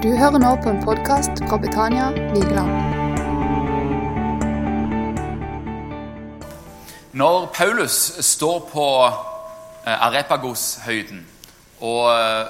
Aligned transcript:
Du 0.00 0.08
hører 0.16 0.40
nå 0.40 0.50
på 0.64 0.70
en 0.70 0.78
podkast 0.80 1.42
fra 1.44 1.58
Betania 1.60 2.06
Vigeland. 2.32 2.70
Når 7.12 7.50
Paulus 7.52 7.96
står 8.24 8.62
på 8.70 8.86
eh, 9.04 10.06
Arepagos-høyden 10.06 11.18
og 11.84 12.06
eh, 12.14 12.46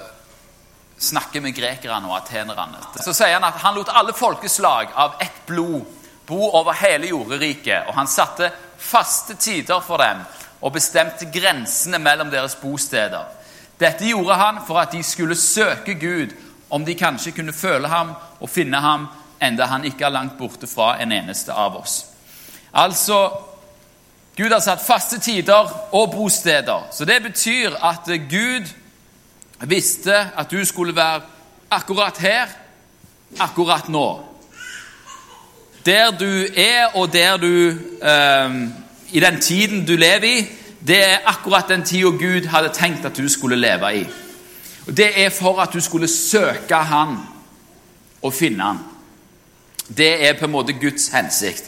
snakker 1.11 1.43
med 1.43 1.57
grekerne 1.57 2.07
og 2.07 2.21
atenerne, 2.21 2.85
så 3.03 3.11
sier 3.11 3.35
han 3.35 3.49
at 3.49 3.59
han 3.65 3.75
lot 3.75 3.91
alle 3.99 4.15
folkeslag 4.15 4.95
av 4.95 5.17
ett 5.19 5.41
blod 5.49 5.89
bo 6.31 6.53
over 6.55 6.79
hele 6.85 7.11
jorderiket, 7.11 7.89
og 7.91 7.99
han 7.99 8.07
satte 8.07 8.53
faste 8.79 9.35
tider 9.35 9.83
for 9.83 9.99
dem 9.99 10.23
og 10.61 10.77
bestemte 10.79 11.27
grensene 11.35 11.99
mellom 11.99 12.31
deres 12.31 12.55
bosteder. 12.63 13.27
Dette 13.81 14.07
gjorde 14.07 14.39
han 14.39 14.63
for 14.69 14.79
at 14.79 14.95
de 14.95 15.03
skulle 15.03 15.35
søke 15.35 15.99
Gud 15.99 16.39
om 16.71 16.85
de 16.85 16.95
kanskje 16.95 17.33
kunne 17.33 17.53
føle 17.53 17.89
ham 17.89 18.15
og 18.41 18.51
finne 18.51 18.81
ham, 18.81 19.07
enda 19.43 19.67
han 19.67 19.85
ikke 19.85 20.05
er 20.05 20.15
langt 20.15 20.39
borte 20.39 20.67
fra 20.67 20.95
en 21.03 21.13
eneste 21.13 21.53
av 21.53 21.77
oss. 21.81 22.05
Altså, 22.73 23.31
Gud 24.37 24.53
har 24.53 24.63
satt 24.63 24.83
faste 24.85 25.19
tider 25.21 25.73
og 25.93 26.13
bosteder. 26.15 26.87
Så 26.93 27.05
det 27.05 27.23
betyr 27.23 27.75
at 27.83 28.09
Gud 28.31 28.71
visste 29.67 30.15
at 30.37 30.51
du 30.51 30.65
skulle 30.65 30.97
være 30.97 31.21
akkurat 31.71 32.19
her, 32.19 32.47
akkurat 33.41 33.89
nå. 33.89 34.25
Der 35.87 36.11
du 36.11 36.47
er, 36.57 36.95
og 36.95 37.13
der 37.13 37.37
du 37.37 37.69
eh, 38.03 38.55
I 39.13 39.21
den 39.21 39.41
tiden 39.41 39.87
du 39.87 39.97
lever 39.97 40.25
i, 40.25 40.49
det 40.87 41.05
er 41.05 41.19
akkurat 41.27 41.69
den 41.69 41.83
tida 41.85 42.11
Gud 42.11 42.47
hadde 42.47 42.73
tenkt 42.73 43.05
at 43.05 43.17
du 43.17 43.29
skulle 43.29 43.57
leve 43.57 43.97
i. 43.97 44.05
Og 44.87 44.97
Det 44.97 45.11
er 45.25 45.31
for 45.31 45.61
at 45.61 45.73
du 45.73 45.81
skulle 45.81 46.09
søke 46.09 46.75
Han 46.75 47.19
og 48.23 48.35
finne 48.35 48.65
Han. 48.65 48.79
Det 49.97 50.29
er 50.29 50.39
på 50.39 50.45
en 50.45 50.55
måte 50.55 50.73
Guds 50.73 51.09
hensikt. 51.09 51.65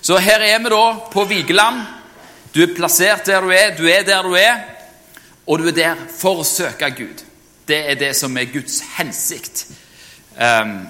Så 0.00 0.18
her 0.18 0.40
er 0.40 0.58
vi 0.58 0.70
da 0.70 0.84
på 1.12 1.24
Vigeland. 1.24 1.80
Du 2.54 2.62
er 2.62 2.74
plassert 2.76 3.26
der 3.26 3.40
du 3.40 3.50
er, 3.50 3.76
du 3.76 3.86
er 3.88 4.02
der 4.02 4.22
du 4.22 4.34
er, 4.34 4.60
og 5.46 5.58
du 5.58 5.68
er 5.68 5.72
der 5.72 5.94
for 6.18 6.42
å 6.42 6.46
søke 6.46 6.90
Gud. 6.94 7.24
Det 7.68 7.80
er 7.90 7.98
det 7.98 8.12
som 8.16 8.36
er 8.36 8.52
Guds 8.52 8.82
hensikt. 8.98 9.66
Um, 10.36 10.86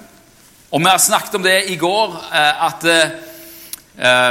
og 0.70 0.80
Vi 0.80 0.90
har 0.90 0.98
snakket 0.98 1.34
om 1.34 1.42
det 1.42 1.70
i 1.70 1.76
går, 1.76 2.10
uh, 2.10 2.66
at 2.66 2.84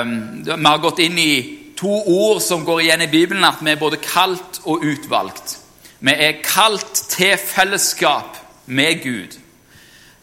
um, 0.04 0.14
vi 0.46 0.68
har 0.68 0.84
gått 0.84 1.00
inn 1.00 1.18
i 1.18 1.34
to 1.80 1.96
ord 2.04 2.42
som 2.42 2.66
går 2.66 2.84
igjen 2.84 3.08
i 3.08 3.12
Bibelen, 3.12 3.44
at 3.48 3.64
vi 3.64 3.72
er 3.72 3.80
både 3.80 4.04
kalt 4.04 4.62
og 4.64 4.84
utvalgt. 4.84 5.63
Vi 6.04 6.12
er 6.12 6.42
kalt 6.44 7.06
til 7.10 7.38
fellesskap 7.40 8.36
med 8.66 9.04
Gud. 9.04 9.38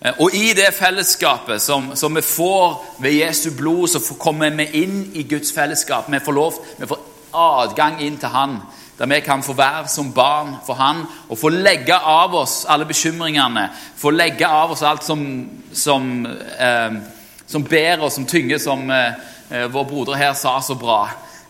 Eh, 0.04 0.12
og 0.20 0.34
i 0.36 0.52
det 0.52 0.74
fellesskapet 0.76 1.62
som, 1.62 1.94
som, 1.96 2.16
vi 2.16 2.20
får 2.20 2.96
ved 3.00 3.16
Jesu 3.16 3.50
blod, 3.56 3.88
så 3.88 4.02
kommer 4.20 4.52
vi 4.58 4.66
inn 4.82 4.98
i 5.16 5.24
Guds 5.24 5.54
fellesskap. 5.56 6.10
Vi 6.12 6.20
får 6.20 6.36
lov, 6.36 6.58
vi 6.76 6.88
får 6.90 7.00
adgang 7.32 7.96
inn 8.04 8.18
til 8.20 8.28
Han, 8.28 8.58
der 8.98 9.08
vi 9.08 9.22
kan 9.24 9.42
få 9.42 9.56
være 9.56 9.88
som 9.88 10.12
barn 10.12 10.58
for 10.66 10.76
Han 10.76 11.00
og 11.28 11.38
få 11.40 11.48
legge 11.48 11.96
av 11.96 12.36
oss 12.36 12.66
alle 12.68 12.84
bekymringene, 12.84 13.70
få 13.96 14.12
legge 14.12 14.48
av 14.48 14.76
oss 14.76 14.84
alt 14.84 15.04
som, 15.04 15.24
som, 15.72 16.26
eh, 16.58 17.00
som 17.46 17.64
ber 17.64 18.04
og 18.04 18.12
som 18.12 18.28
tynger, 18.28 18.60
som 18.60 18.84
eh, 18.90 19.16
eh, 19.48 19.66
vår 19.72 19.88
broder 19.88 20.20
her 20.20 20.36
sa 20.36 20.58
så 20.60 20.76
bra 20.76 21.06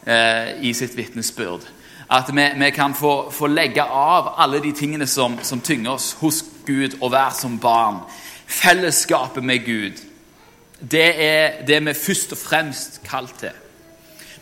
eh, 0.07 0.55
i 0.63 0.75
sitt 0.75 0.95
vitnesbyrd. 0.95 1.67
At 2.11 2.31
vi, 2.35 2.49
vi 2.59 2.71
kan 2.71 2.95
få, 2.95 3.31
få, 3.31 3.47
legge 3.47 3.83
av 3.83 4.35
alle 4.37 4.59
de 4.61 4.73
tingene 4.73 5.07
som, 5.07 5.39
som 5.43 5.61
tynger 5.61 5.93
oss 5.95 6.13
hos 6.21 6.43
Gud, 6.67 6.99
og 7.01 7.13
være 7.13 7.35
som 7.39 7.59
barn. 7.63 8.01
Fellesskapet 8.47 9.45
med 9.45 9.65
Gud. 9.65 10.01
Det 10.81 11.11
er 11.23 11.61
det 11.67 11.85
vi 11.87 11.95
først 11.95 12.33
og 12.33 12.39
fremst 12.39 13.01
kalt 13.07 13.37
til. 13.39 13.55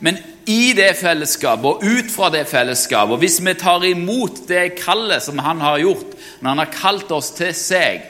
Men 0.00 0.16
i 0.46 0.72
det 0.76 0.94
fellesskapet 0.96 1.66
og 1.66 1.82
ut 1.82 2.10
fra 2.14 2.30
det 2.30 2.46
fellesskapet, 2.46 3.12
og 3.12 3.18
hvis 3.18 3.40
vi 3.44 3.54
tar 3.58 3.84
imot 3.84 4.44
det 4.48 4.78
kallet 4.78 5.22
som 5.22 5.38
han 5.42 5.60
har 5.60 5.82
gjort, 5.82 6.14
når 6.40 6.48
han 6.48 6.62
har 6.62 6.72
kalt 6.72 7.12
oss 7.12 7.32
til 7.36 7.50
seg, 7.56 8.04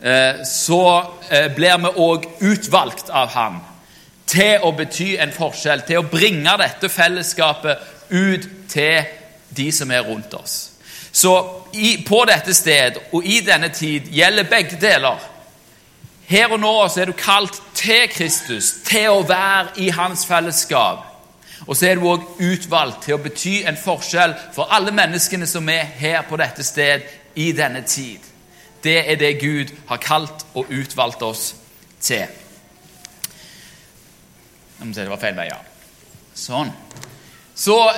eh, 0.00 0.44
så 0.46 0.82
eh, 1.30 1.50
blir 1.54 1.80
vi 1.82 1.92
òg 2.06 2.28
utvalgt 2.40 3.10
av 3.10 3.34
ham 3.34 3.60
til 4.30 4.62
å 4.64 4.70
bety 4.72 5.14
en 5.20 5.34
forskjell, 5.34 5.82
til 5.84 6.00
å 6.00 6.08
bringe 6.08 6.54
dette 6.62 6.88
fellesskapet 6.88 7.82
ut 8.14 8.48
til 8.70 9.04
de 9.56 9.68
som 9.72 9.90
er 9.90 10.06
rundt 10.06 10.34
oss. 10.34 10.70
Så 11.14 11.62
i, 11.72 12.04
på 12.06 12.24
dette 12.26 12.54
sted 12.54 12.98
og 13.12 13.26
i 13.26 13.40
denne 13.46 13.68
tid 13.74 14.10
gjelder 14.14 14.50
begge 14.50 14.78
deler. 14.80 15.20
Her 16.26 16.54
og 16.56 16.60
nå 16.60 16.72
er 16.88 17.10
du 17.10 17.12
kalt 17.18 17.60
til 17.76 18.08
Kristus, 18.10 18.72
til 18.86 19.10
å 19.12 19.26
være 19.28 19.76
i 19.84 19.90
hans 19.94 20.24
fellesskap. 20.26 21.10
Og 21.66 21.76
så 21.76 21.86
er 21.88 22.00
du 22.00 22.08
òg 22.08 22.24
utvalgt 22.42 23.04
til 23.06 23.16
å 23.16 23.22
bety 23.22 23.60
en 23.68 23.78
forskjell 23.78 24.34
for 24.56 24.72
alle 24.74 24.92
menneskene 24.92 25.46
som 25.48 25.68
er 25.72 25.84
her 26.00 26.24
på 26.28 26.38
dette 26.40 26.64
sted 26.66 27.04
i 27.40 27.52
denne 27.56 27.84
tid. 27.88 28.20
Det 28.84 28.98
er 29.10 29.16
det 29.20 29.38
Gud 29.40 29.70
har 29.88 30.02
kalt 30.02 30.44
og 30.54 30.72
utvalgt 30.72 31.22
oss 31.24 31.54
til. 32.00 32.26
Jeg 34.74 34.88
må 34.88 34.92
si 34.92 35.00
det 35.00 35.12
var 35.12 35.22
feil 35.22 35.38
vei, 35.38 35.46
ja. 35.48 35.60
Sånn. 36.34 36.72
Så 37.54 37.92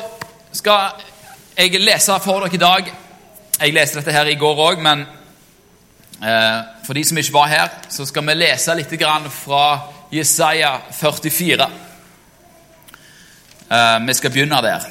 skal 0.53 0.91
jeg 1.57 1.81
lese 1.81 2.19
for 2.21 2.45
dere 2.45 2.55
i 2.55 2.61
dag. 2.61 2.89
Jeg 3.57 3.73
leste 3.73 4.03
dette 4.03 4.13
her 4.13 4.29
i 4.29 4.37
går 4.37 4.59
òg, 4.61 4.83
men 4.85 5.07
eh, 6.21 6.59
for 6.85 6.93
de 6.93 7.05
som 7.09 7.17
ikke 7.17 7.33
var 7.33 7.49
her, 7.49 7.71
så 7.89 8.05
skal 8.05 8.27
vi 8.27 8.35
lese 8.37 8.75
litt 8.77 8.93
fra 9.33 9.63
Jesaja 10.13 10.75
44. 10.93 11.69
Eh, 13.71 13.97
vi 14.07 14.15
skal 14.19 14.35
begynne 14.35 14.61
der. 14.61 14.85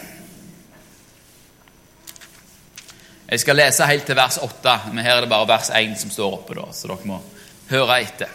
Jeg 3.30 3.40
skal 3.40 3.62
lese 3.62 3.86
helt 3.86 4.06
til 4.06 4.18
vers 4.18 4.40
8, 4.42 4.80
men 4.94 5.06
her 5.06 5.20
er 5.20 5.22
det 5.22 5.30
bare 5.30 5.47
vers 5.47 5.70
1 5.70 5.94
som 6.00 6.09
står 6.09 6.40
oppe, 6.40 6.58
da, 6.58 6.66
så 6.74 6.90
dere 6.90 7.06
må 7.06 7.22
høre 7.70 8.02
etter. 8.02 8.34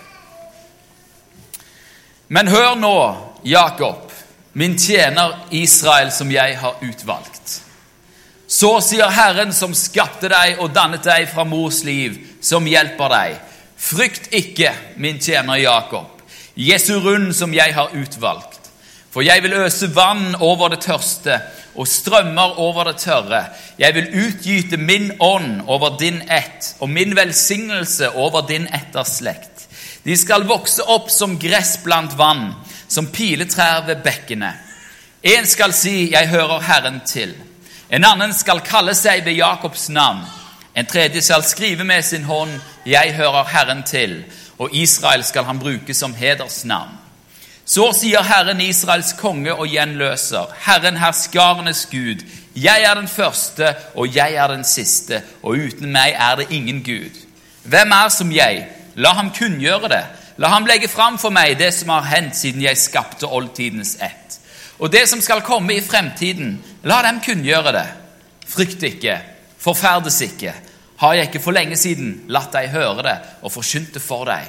Men 2.29 2.55
hør 2.55 2.79
nå, 2.79 2.95
Jakob 3.43 4.10
min 4.61 4.79
tjener 4.79 5.37
Israel, 5.51 6.11
som 6.13 6.29
jeg 6.33 6.59
har 6.61 6.75
utvalgt. 6.85 7.63
Så 8.47 8.75
sier 8.85 9.09
Herren, 9.09 9.55
som 9.57 9.73
skapte 9.73 10.29
deg 10.29 10.59
og 10.61 10.75
dannet 10.77 11.07
deg 11.07 11.31
fra 11.31 11.47
mors 11.49 11.79
liv, 11.87 12.19
som 12.45 12.69
hjelper 12.69 13.09
deg. 13.15 13.39
Frykt 13.81 14.29
ikke, 14.37 14.75
min 15.01 15.17
tjener 15.17 15.63
Jakob, 15.63 16.21
Jesu 16.61 16.99
rund 17.01 17.33
som 17.39 17.57
jeg 17.57 17.73
har 17.73 17.95
utvalgt. 17.97 18.69
For 19.09 19.25
jeg 19.25 19.47
vil 19.47 19.57
øse 19.63 19.89
vann 19.97 20.37
over 20.45 20.75
det 20.75 20.83
tørste 20.85 21.41
og 21.73 21.89
strømmer 21.89 22.61
over 22.61 22.91
det 22.91 22.99
tørre. 23.01 23.47
Jeg 23.81 23.97
vil 23.97 24.13
utgyte 24.27 24.77
min 24.77 25.15
ånd 25.25 25.63
over 25.73 25.97
din 25.97 26.21
ett 26.29 26.75
og 26.85 26.93
min 26.93 27.17
velsignelse 27.17 28.13
over 28.13 28.45
din 28.45 28.69
etterslekt. 28.69 29.71
De 30.05 30.21
skal 30.21 30.45
vokse 30.45 30.85
opp 30.85 31.09
som 31.09 31.41
gress 31.41 31.79
blant 31.81 32.13
vann 32.21 32.51
som 32.91 33.07
piletrær 33.07 33.87
ved 33.87 34.03
bekkene. 34.05 34.53
En 35.23 35.47
skal 35.47 35.73
si 35.73 36.11
'Jeg 36.11 36.29
hører 36.29 36.61
Herren 36.61 37.01
til'. 37.07 37.35
En 37.91 38.05
annen 38.05 38.35
skal 38.35 38.61
kalle 38.61 38.95
seg 38.95 39.25
ved 39.25 39.33
Jakobs 39.33 39.89
navn. 39.89 40.21
En 40.77 40.87
tredje 40.87 41.21
skal 41.23 41.43
skrive 41.43 41.85
med 41.85 42.03
sin 42.03 42.25
hånd 42.25 42.61
'Jeg 42.87 43.15
hører 43.15 43.45
Herren 43.45 43.83
til', 43.83 44.23
og 44.59 44.69
Israel 44.73 45.25
skal 45.25 45.45
han 45.45 45.59
bruke 45.59 45.95
som 45.95 46.15
hedersnavn. 46.15 46.99
Så 47.65 47.93
sier 47.93 48.23
Herren 48.23 48.61
Israels 48.61 49.13
konge 49.13 49.55
og 49.55 49.69
gjenløser, 49.69 50.47
Herren 50.67 50.97
herskarenes 50.97 51.89
Gud, 51.91 52.25
jeg 52.57 52.83
er 52.83 52.95
den 52.95 53.09
første, 53.09 53.75
og 53.95 54.17
jeg 54.17 54.35
er 54.35 54.47
den 54.47 54.65
siste, 54.65 55.23
og 55.43 55.51
uten 55.51 55.93
meg 55.93 56.17
er 56.19 56.37
det 56.37 56.47
ingen 56.51 56.83
Gud. 56.85 57.15
Hvem 57.65 57.91
er 57.91 58.09
som 58.09 58.33
jeg? 58.33 58.67
La 58.97 59.13
ham 59.15 59.31
kunngjøre 59.31 59.89
det. 59.89 60.05
La 60.41 60.49
ham 60.49 60.65
legge 60.65 60.89
fram 60.89 61.19
for 61.21 61.35
meg 61.35 61.59
det 61.61 61.69
som 61.77 61.91
har 61.93 62.07
hendt 62.09 62.39
siden 62.39 62.63
jeg 62.65 62.81
skapte 62.81 63.29
oldtidens 63.29 63.99
ett. 64.01 64.39
Og 64.81 64.89
det 64.89 65.03
som 65.11 65.21
skal 65.21 65.43
komme 65.45 65.75
i 65.77 65.83
fremtiden, 65.85 66.55
la 66.89 67.03
dem 67.05 67.19
kunngjøre 67.21 67.75
det. 67.77 67.89
Frykt 68.49 68.83
ikke, 68.89 69.19
forferdes 69.61 70.17
ikke. 70.25 70.55
Har 71.01 71.15
jeg 71.15 71.29
ikke 71.29 71.43
for 71.45 71.53
lenge 71.53 71.77
siden 71.77 72.23
latt 72.33 72.55
deg 72.57 72.73
høre 72.73 73.05
det 73.05 73.17
og 73.45 73.53
forkynt 73.53 73.93
det 73.99 74.03
for 74.05 74.25
deg? 74.29 74.49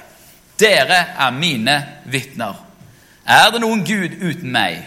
Dere 0.60 1.02
er 1.20 1.36
mine 1.36 1.76
vitner. 2.12 2.56
Er 3.28 3.52
det 3.52 3.60
noen 3.60 3.84
Gud 3.84 4.16
uten 4.22 4.52
meg? 4.52 4.80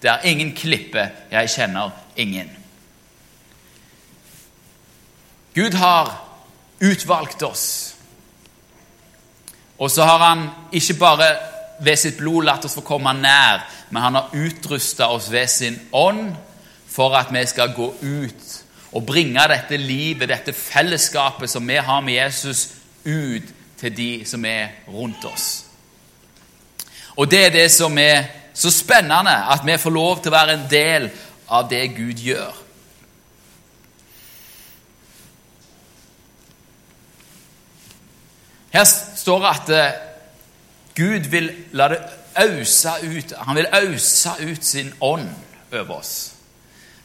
Det 0.00 0.12
er 0.12 0.26
ingen 0.28 0.52
klippe, 0.56 1.06
jeg 1.32 1.52
kjenner 1.56 1.94
ingen. 2.20 2.52
Gud 5.56 5.76
har 5.80 6.12
utvalgt 6.80 7.42
oss 7.48 7.64
og 9.80 9.90
så 9.90 10.04
har 10.04 10.18
han 10.18 10.48
ikke 10.76 10.98
bare 11.00 11.28
ved 11.80 11.96
sitt 11.96 12.18
blod 12.20 12.44
latt 12.44 12.66
oss 12.68 12.76
få 12.76 12.84
komme 12.84 13.14
nær, 13.16 13.62
men 13.90 14.02
han 14.04 14.18
har 14.18 14.34
utrusta 14.36 15.08
oss 15.08 15.30
ved 15.32 15.48
sin 15.48 15.78
ånd 15.96 16.34
for 16.90 17.16
at 17.16 17.32
vi 17.32 17.44
skal 17.48 17.72
gå 17.72 17.88
ut 18.02 18.50
og 18.92 19.06
bringe 19.06 19.46
dette 19.48 19.78
livet, 19.80 20.28
dette 20.28 20.52
fellesskapet 20.52 21.50
som 21.50 21.66
vi 21.68 21.78
har 21.80 22.04
med 22.04 22.18
Jesus, 22.18 22.68
ut 23.04 23.48
til 23.80 23.96
de 23.96 24.10
som 24.28 24.44
er 24.44 24.84
rundt 24.92 25.24
oss. 25.24 25.46
Og 27.16 27.30
det 27.30 27.44
er 27.46 27.54
det 27.54 27.70
som 27.72 27.96
er 27.98 28.26
så 28.54 28.70
spennende, 28.70 29.32
at 29.32 29.64
vi 29.64 29.78
får 29.78 29.94
lov 29.94 30.20
til 30.20 30.32
å 30.32 30.36
være 30.36 30.58
en 30.58 30.66
del 30.70 31.08
av 31.48 31.70
det 31.70 31.86
Gud 31.96 32.20
gjør. 32.20 32.59
Her 38.70 38.84
står 39.16 39.42
det 39.42 39.50
at 39.50 39.70
eh, 39.74 40.00
Gud 40.94 41.30
vil 41.30 41.50
la 41.72 41.88
det 41.90 42.00
øse 42.40 42.90
ut 43.02 43.32
Han 43.46 43.56
vil 43.56 43.66
øse 43.82 44.30
ut 44.40 44.64
sin 44.64 44.92
ånd 45.00 45.28
over 45.72 45.90
oss. 45.98 46.32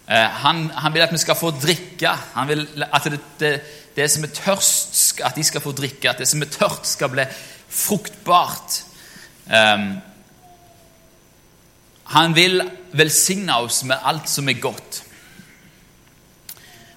Eh, 0.09 0.29
han, 0.43 0.69
han, 0.69 0.93
vil 0.93 1.01
at 1.01 1.13
vi 1.13 1.17
skal 1.17 1.37
få 1.37 1.51
drikke. 1.51 2.09
Han 2.33 2.47
vil 2.47 2.85
at 2.85 3.03
det, 3.03 3.19
det, 3.39 3.53
det, 3.95 4.09
som 4.11 4.23
er 4.23 4.33
tørst, 4.33 5.21
at 5.25 5.35
de 5.35 5.43
skal 5.43 5.61
få 5.61 5.71
drikke. 5.71 6.09
At 6.09 6.21
det 6.21 6.27
som 6.29 6.41
er 6.41 6.51
tørt, 6.53 6.85
skal 6.87 7.09
bli 7.09 7.25
fruktbart. 7.69 8.83
Um, 9.45 9.97
han 12.05 12.35
vil 12.35 12.61
velsigne 12.93 13.57
oss 13.57 13.83
med 13.83 14.01
alt 14.01 14.29
som 14.29 14.49
er 14.49 14.61
godt. 14.61 15.01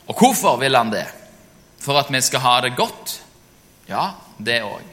Og 0.08 0.16
hvorfor 0.16 0.56
vil 0.60 0.76
han 0.76 0.92
det? 0.92 1.06
For 1.80 2.00
at 2.00 2.12
vi 2.12 2.20
skal 2.24 2.44
ha 2.44 2.54
det 2.64 2.76
godt? 2.76 3.20
Ja, 3.88 4.10
det 4.38 4.60
òg. 4.64 4.84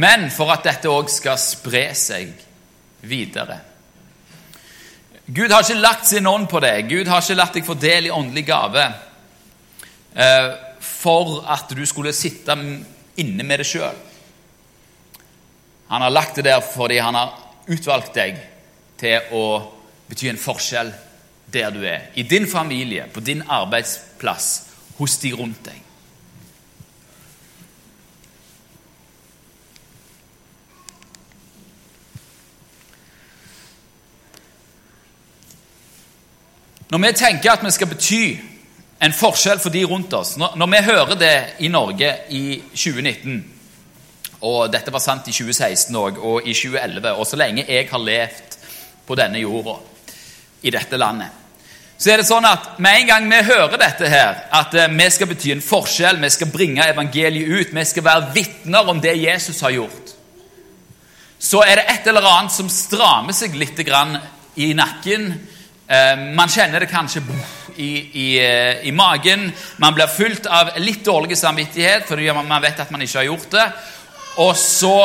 Men 0.00 0.26
for 0.34 0.50
at 0.54 0.64
dette 0.66 0.90
òg 0.90 1.10
skal 1.12 1.38
spre 1.40 1.86
seg 1.96 2.32
videre. 3.06 3.60
Gud 5.24 5.52
har 5.52 5.64
ikke 5.64 5.80
lagt 5.80 6.08
sin 6.08 6.26
ånd 6.26 6.48
på 6.50 6.60
deg. 6.60 6.88
Gud 6.90 7.08
har 7.08 7.22
ikke 7.22 7.38
latt 7.38 7.54
deg 7.56 7.66
få 7.66 7.76
del 7.80 8.08
i 8.08 8.12
åndelig 8.12 8.44
gave 8.48 8.82
eh, 10.14 10.50
for 10.84 11.38
at 11.48 11.70
du 11.72 11.84
skulle 11.88 12.12
sitte 12.12 12.56
inne 13.22 13.46
med 13.46 13.62
det 13.62 13.68
sjøl. 13.68 13.96
Han 15.88 16.02
har 16.02 16.12
lagt 16.12 16.36
det 16.36 16.48
der 16.48 16.60
fordi 16.64 16.98
han 16.98 17.16
har 17.16 17.32
utvalgt 17.70 18.16
deg 18.18 18.40
til 19.00 19.32
å 19.36 19.46
bety 20.08 20.28
en 20.28 20.40
forskjell 20.40 20.92
der 21.54 21.72
du 21.72 21.80
er. 21.86 22.10
I 22.18 22.26
din 22.28 22.48
familie, 22.50 23.06
på 23.12 23.22
din 23.24 23.44
arbeidsplass, 23.48 24.50
hos 24.98 25.16
de 25.22 25.32
rundt 25.36 25.64
deg. 25.64 25.83
Når 36.94 37.00
vi 37.02 37.08
tenker 37.18 37.50
at 37.50 37.62
vi 37.64 37.70
skal 37.74 37.88
bety 37.90 38.24
en 39.02 39.14
forskjell 39.18 39.58
for 39.58 39.74
de 39.74 39.80
rundt 39.90 40.12
oss 40.14 40.36
Når, 40.38 40.68
vi 40.70 40.82
hører 40.86 41.16
det 41.18 41.34
i 41.66 41.70
Norge 41.72 42.10
i 42.30 42.44
2019 42.70 43.40
og 44.44 44.68
dette 44.70 44.92
var 44.92 45.00
sant 45.00 45.26
i 45.30 45.32
2016 45.32 45.96
òg, 45.96 46.18
og 46.20 46.44
i 46.44 46.52
2011, 46.52 47.14
og 47.16 47.24
så 47.24 47.38
lenge 47.40 47.64
jeg 47.64 47.86
har 47.88 48.02
levd 48.02 48.56
på 49.08 49.16
denne 49.16 49.40
jorda, 49.40 49.78
i 50.68 50.72
dette 50.74 50.98
landet, 51.00 51.32
så 51.96 52.12
er 52.12 52.20
det 52.20 52.26
sånn 52.28 52.44
at 52.44 52.74
med 52.84 52.98
en 52.98 53.08
gang 53.08 53.30
vi 53.30 53.38
hører 53.46 53.80
dette 53.80 54.10
her, 54.12 54.42
at 54.52 54.76
eh, 54.76 54.90
vi 54.92 55.06
skal 55.16 55.30
bety 55.30 55.54
en 55.54 55.64
forskjell, 55.64 56.20
vi 56.20 56.30
skal 56.34 56.52
bringe 56.52 56.84
evangeliet 56.92 57.48
ut, 57.48 57.72
vi 57.72 57.86
skal 57.88 58.04
være 58.04 58.34
vitner 58.36 58.92
om 58.92 59.00
det 59.00 59.16
Jesus 59.16 59.64
har 59.64 59.72
gjort, 59.78 60.12
så 61.40 61.64
er 61.64 61.80
det 61.80 61.88
et 61.94 62.12
eller 62.12 62.28
annet 62.28 62.52
som 62.52 62.68
strammer 62.68 63.32
seg 63.32 63.56
litt 63.56 63.80
i 63.80 64.74
nakken 64.76 65.32
man 66.34 66.48
kjenner 66.48 66.80
det 66.80 66.88
kanskje 66.88 67.20
i, 67.76 68.10
i, 68.12 68.38
eh, 68.38 68.86
i, 68.86 68.92
magen. 68.92 69.52
Man 69.76 69.94
blir 69.94 70.06
fulgt 70.06 70.46
av 70.46 70.70
litt 70.78 71.04
dårlig 71.04 71.38
samvittighet 71.38 72.06
fordi 72.08 72.30
man 72.32 72.62
vet 72.62 72.80
at 72.80 72.92
man 72.94 73.02
ikke 73.02 73.20
har 73.20 73.28
gjort 73.28 73.50
det. 73.54 73.66
Og 74.42 74.54
så 74.58 74.96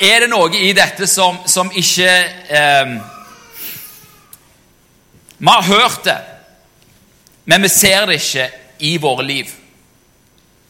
er 0.00 0.24
det 0.24 0.30
noe 0.32 0.52
i 0.56 0.72
dette 0.76 1.06
som, 1.10 1.42
som 1.46 1.70
ikke 1.74 2.12
eh, 2.48 2.94
Vi 5.42 5.50
har 5.50 5.62
hørt 5.66 6.04
det, 6.06 6.20
men 7.50 7.62
vi 7.62 7.68
ser 7.68 8.06
det 8.06 8.20
ikke 8.20 8.44
i 8.86 8.92
våre 9.02 9.24
liv. 9.26 9.48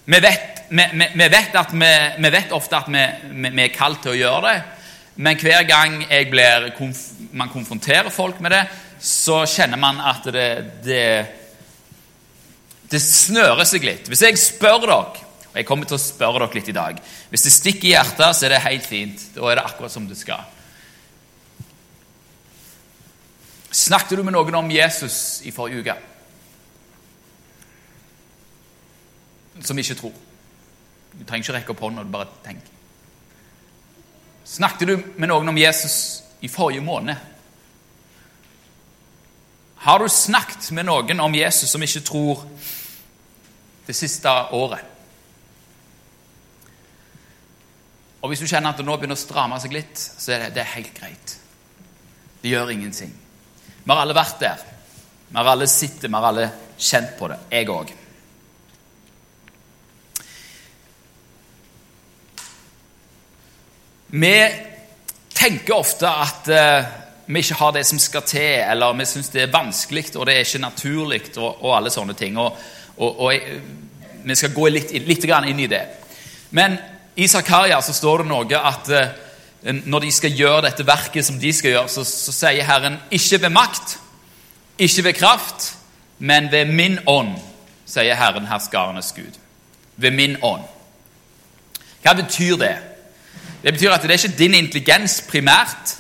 Vi 0.05 0.21
vet, 0.21 0.63
vi, 0.71 0.87
vi, 0.95 1.27
vet, 1.29 1.59
vi, 1.73 1.91
vi 2.25 2.31
vet 2.33 2.55
ofte 2.57 2.79
at 2.79 2.89
vi, 2.89 3.03
er 3.53 3.75
kalt 3.75 4.01
til 4.03 4.15
å 4.15 4.17
gjøre 4.17 4.41
det, 4.47 4.55
men 5.21 5.37
hver 5.37 5.67
gang 5.69 5.99
blir, 6.31 6.71
man 7.37 7.53
konfronterer 7.53 8.09
folk 8.09 8.41
med 8.41 8.57
det, 8.57 8.63
så 9.03 9.43
kjenner 9.51 9.81
man 9.83 9.99
at 9.99 10.27
det, 10.31 10.49
det, 10.85 11.07
det 12.91 13.01
snører 13.03 13.67
seg 13.67 13.83
litt. 13.87 14.07
Hvis 14.07 14.23
jeg 14.23 14.39
spør 14.39 14.79
dere, 14.85 14.99
og 15.53 15.59
jeg 15.59 15.67
kommer 15.67 15.89
til 15.91 15.99
å 15.99 16.03
spørre 16.03 16.45
dere 16.45 16.57
litt 16.57 16.71
i 16.71 16.75
dag 16.77 17.01
Hvis 17.29 17.43
det 17.45 17.51
stikker 17.53 17.89
i 17.91 17.93
hjertet, 17.93 18.37
så 18.39 18.47
er 18.47 18.55
det 18.55 18.63
helt 18.65 18.87
fint. 18.87 19.25
Da 19.35 19.51
er 19.51 19.59
det 19.59 19.65
akkurat 19.67 19.93
som 19.93 20.07
det 20.09 20.17
skal. 20.21 20.47
Snakket 23.73 24.21
du 24.21 24.23
med 24.23 24.37
noen 24.37 24.61
om 24.61 24.71
Jesus 24.71 25.17
i 25.49 25.53
forrige 25.55 25.83
uke? 25.83 25.97
Som 29.67 29.81
ikke 29.83 29.99
tror. 29.99 30.15
Du 31.13 31.25
trenger 31.25 31.43
ikke 31.43 31.57
rekke 31.59 31.75
opp 31.75 31.83
hånda, 31.85 32.07
bare 32.09 32.31
tenk. 32.45 32.71
Snakket 34.49 34.89
du 34.89 34.95
med 35.17 35.31
noen 35.31 35.49
om 35.49 35.59
Jesus 35.59 35.97
i 36.45 36.51
forrige 36.53 36.85
måned? 36.85 37.32
Har 39.83 39.99
du 39.99 40.09
snakket 40.09 40.69
med 40.71 40.87
noen 40.87 41.21
om 41.21 41.35
Jesus 41.35 41.73
som 41.75 41.83
ikke 41.83 42.05
tror 42.07 42.45
det 43.89 43.97
siste 43.99 44.31
året? 44.55 44.85
Og 48.23 48.31
Hvis 48.31 48.39
du 48.39 48.47
kjenner 48.47 48.71
at 48.71 48.79
det 48.79 48.87
nå 48.87 48.95
begynner 48.95 49.19
å 49.19 49.23
stramme 49.23 49.59
seg 49.59 49.75
litt, 49.75 49.99
så 49.99 50.37
er 50.37 50.45
det, 50.45 50.53
det 50.55 50.63
er 50.63 50.75
helt 50.77 50.95
greit. 50.95 51.35
Det 52.43 52.53
gjør 52.53 52.71
ingenting. 52.71 53.11
Vi 53.83 53.91
har 53.91 54.05
alle 54.05 54.15
vært 54.15 54.39
der. 54.39 54.63
Vi 55.33 55.35
har 55.41 55.51
alle 55.51 55.67
sett 55.67 55.99
det, 55.99 56.13
vi 56.13 56.15
har 56.15 56.29
alle 56.31 56.47
kjent 56.79 57.19
på 57.19 57.33
det. 57.33 57.41
Jeg 57.51 57.75
òg. 57.75 57.93
Vi 64.13 64.35
tenker 65.35 65.75
ofte 65.75 66.07
at 66.07 66.55
uh, 66.55 67.02
vi 67.27 67.39
ikke 67.39 67.55
har 67.55 67.73
det 67.73 67.85
som 67.87 67.99
skal 67.99 68.23
til, 68.27 68.63
eller 68.71 68.97
vi 68.99 69.07
syns 69.07 69.31
det 69.33 69.43
er 69.45 69.53
vanskelig 69.53 70.17
og 70.17 70.27
det 70.27 70.35
er 70.35 70.47
ikke 70.47 70.59
naturlig, 70.59 71.23
og, 71.37 71.65
og 71.65 71.77
alle 71.77 71.91
sånne 71.91 72.15
ting. 72.19 72.39
Og, 72.39 72.57
og, 72.97 73.21
og 73.21 73.33
jeg, 73.33 73.61
Vi 74.25 74.35
skal 74.39 74.53
gå 74.55 74.69
litt, 74.69 74.93
litt 75.07 75.25
inn 75.25 75.61
i 75.61 75.67
det. 75.67 75.83
Men 76.51 76.77
i 77.17 77.27
Zakaria 77.29 77.81
så 77.83 77.93
står 77.93 78.23
det 78.23 78.29
noe 78.29 78.59
at 78.59 78.91
uh, 78.91 79.81
når 79.85 80.01
de 80.01 80.13
skal 80.13 80.31
gjøre 80.31 80.63
dette 80.63 80.87
verket 80.87 81.27
som 81.27 81.39
de 81.39 81.53
skal 81.53 81.71
gjøre, 81.71 81.89
så, 81.89 82.05
så 82.05 82.33
sier 82.33 82.65
Herren 82.65 83.01
ikke 83.11 83.41
ved 83.43 83.51
makt, 83.51 83.97
ikke 84.79 85.05
ved 85.05 85.19
kraft, 85.19 85.73
men 86.19 86.53
ved 86.53 86.71
min 86.71 86.99
ånd, 87.07 87.35
sier 87.87 88.15
Herren 88.15 88.47
herskarenes 88.47 89.13
Gud. 89.17 89.39
Ved 89.97 90.15
min 90.15 90.37
ånd. 90.43 90.63
Hva 92.03 92.15
betyr 92.19 92.57
det? 92.59 92.77
Det 93.63 93.75
betyr 93.75 93.95
at 93.95 94.03
det 94.03 94.11
er 94.11 94.23
ikke 94.23 94.39
din 94.39 94.55
intelligens 94.55 95.21
primært 95.29 95.97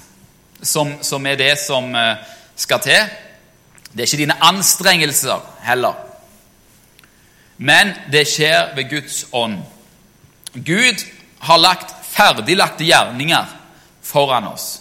som, 0.63 0.95
som 1.03 1.27
er 1.27 1.37
det 1.37 1.53
som 1.61 1.95
eh, 1.95 2.17
skal 2.57 2.81
til. 2.81 3.11
Det 3.93 4.01
er 4.01 4.09
ikke 4.09 4.23
dine 4.23 4.39
anstrengelser 4.45 5.43
heller. 5.67 5.99
Men 7.59 7.93
det 8.13 8.25
skjer 8.31 8.73
ved 8.77 8.91
Guds 8.91 9.25
ånd. 9.33 9.59
Gud 10.55 11.05
har 11.43 11.61
lagt 11.61 11.93
ferdiglagte 12.13 12.85
gjerninger 12.85 13.51
foran 14.03 14.49
oss. 14.51 14.81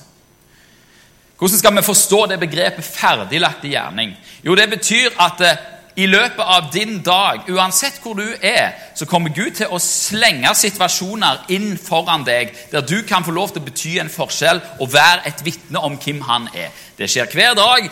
Hvordan 1.42 1.58
skal 1.58 1.76
vi 1.76 1.82
forstå 1.82 2.26
det 2.26 2.40
begrepet 2.40 2.86
'ferdiglagte 2.86 3.68
gjerning'? 3.68 4.14
Jo, 4.44 4.56
Det 4.56 4.70
betyr 4.70 5.10
at 5.20 5.42
eh, 5.42 5.58
i 5.95 6.05
løpet 6.07 6.39
av 6.39 6.69
din 6.71 7.01
dag, 7.03 7.50
uansett 7.51 8.00
hvor 8.03 8.15
du 8.15 8.24
er, 8.41 8.71
så 8.95 9.05
kommer 9.05 9.33
Gud 9.36 9.57
til 9.57 9.71
å 9.71 9.79
slenge 9.81 10.53
situasjoner 10.55 11.50
inn 11.51 11.74
foran 11.79 12.24
deg 12.27 12.53
der 12.71 12.86
du 12.88 13.01
kan 13.07 13.25
få 13.27 13.33
lov 13.36 13.51
til 13.51 13.63
å 13.63 13.67
bety 13.67 13.98
en 14.00 14.12
forskjell 14.12 14.62
og 14.79 14.93
være 14.93 15.27
et 15.27 15.43
vitne 15.43 15.83
om 15.83 15.98
hvem 16.00 16.24
han 16.29 16.48
er. 16.55 16.71
Det 16.95 17.10
skjer 17.12 17.31
hver 17.36 17.57
dag 17.60 17.91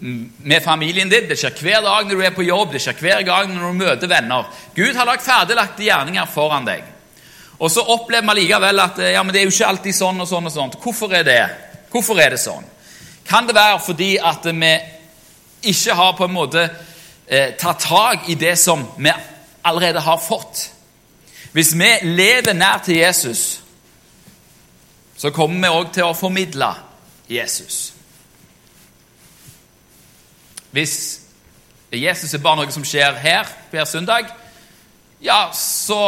med 0.00 0.64
familien 0.64 1.10
din, 1.12 1.28
det 1.28 1.38
skjer 1.38 1.60
hver 1.60 1.82
dag 1.84 2.08
når 2.08 2.16
du 2.16 2.24
er 2.24 2.34
på 2.34 2.46
jobb, 2.48 2.72
det 2.72 2.82
skjer 2.82 2.98
hver 3.04 3.22
gang 3.28 3.52
når 3.54 3.66
du 3.68 3.82
møter 3.84 4.10
venner. 4.10 4.48
Gud 4.74 4.96
har 4.96 5.06
lagt 5.06 5.26
ferdiglagte 5.26 5.86
gjerninger 5.86 6.30
foran 6.32 6.66
deg. 6.66 6.86
Og 7.60 7.70
så 7.70 7.84
opplever 7.92 8.32
vi 8.32 8.40
likevel 8.40 8.80
at 8.80 9.02
ja, 9.12 9.22
men 9.22 9.34
det 9.34 9.42
er 9.42 9.50
jo 9.50 9.52
ikke 9.52 9.68
alltid 9.68 9.94
sånn 9.94 10.24
og 10.24 10.28
sånn. 10.28 10.48
og 10.48 10.54
sånt. 10.54 10.78
Hvorfor 10.80 11.12
er 11.12 11.26
det? 11.26 11.42
Hvorfor 11.92 12.18
er 12.18 12.32
det 12.34 12.40
sånn? 12.40 12.64
Kan 13.28 13.46
det 13.46 13.54
være 13.54 13.78
fordi 13.84 14.14
at 14.16 14.46
vi 14.48 14.72
ikke 15.62 15.94
har 15.94 16.16
på 16.16 16.26
en 16.26 16.34
måte 16.34 16.66
eh, 17.26 17.54
tatt 17.58 17.80
tak 17.84 18.28
i 18.28 18.34
det 18.34 18.56
som 18.58 18.84
vi 18.96 19.12
allerede 19.62 20.00
har 20.00 20.18
fått. 20.18 20.70
Hvis 21.52 21.74
vi 21.74 21.90
lever 22.02 22.52
nær 22.52 22.78
til 22.84 22.96
Jesus, 22.96 23.60
så 25.16 25.30
kommer 25.30 25.60
vi 25.60 25.74
òg 25.74 25.90
til 25.92 26.06
å 26.06 26.16
formidle 26.16 26.70
Jesus. 27.28 27.92
Hvis 30.70 30.94
Jesus 31.92 32.34
er 32.34 32.42
bare 32.42 32.62
noe 32.62 32.72
som 32.72 32.86
skjer 32.86 33.18
her 33.18 33.50
hver 33.72 33.84
søndag, 33.84 34.30
ja, 35.20 35.50
så 35.52 35.98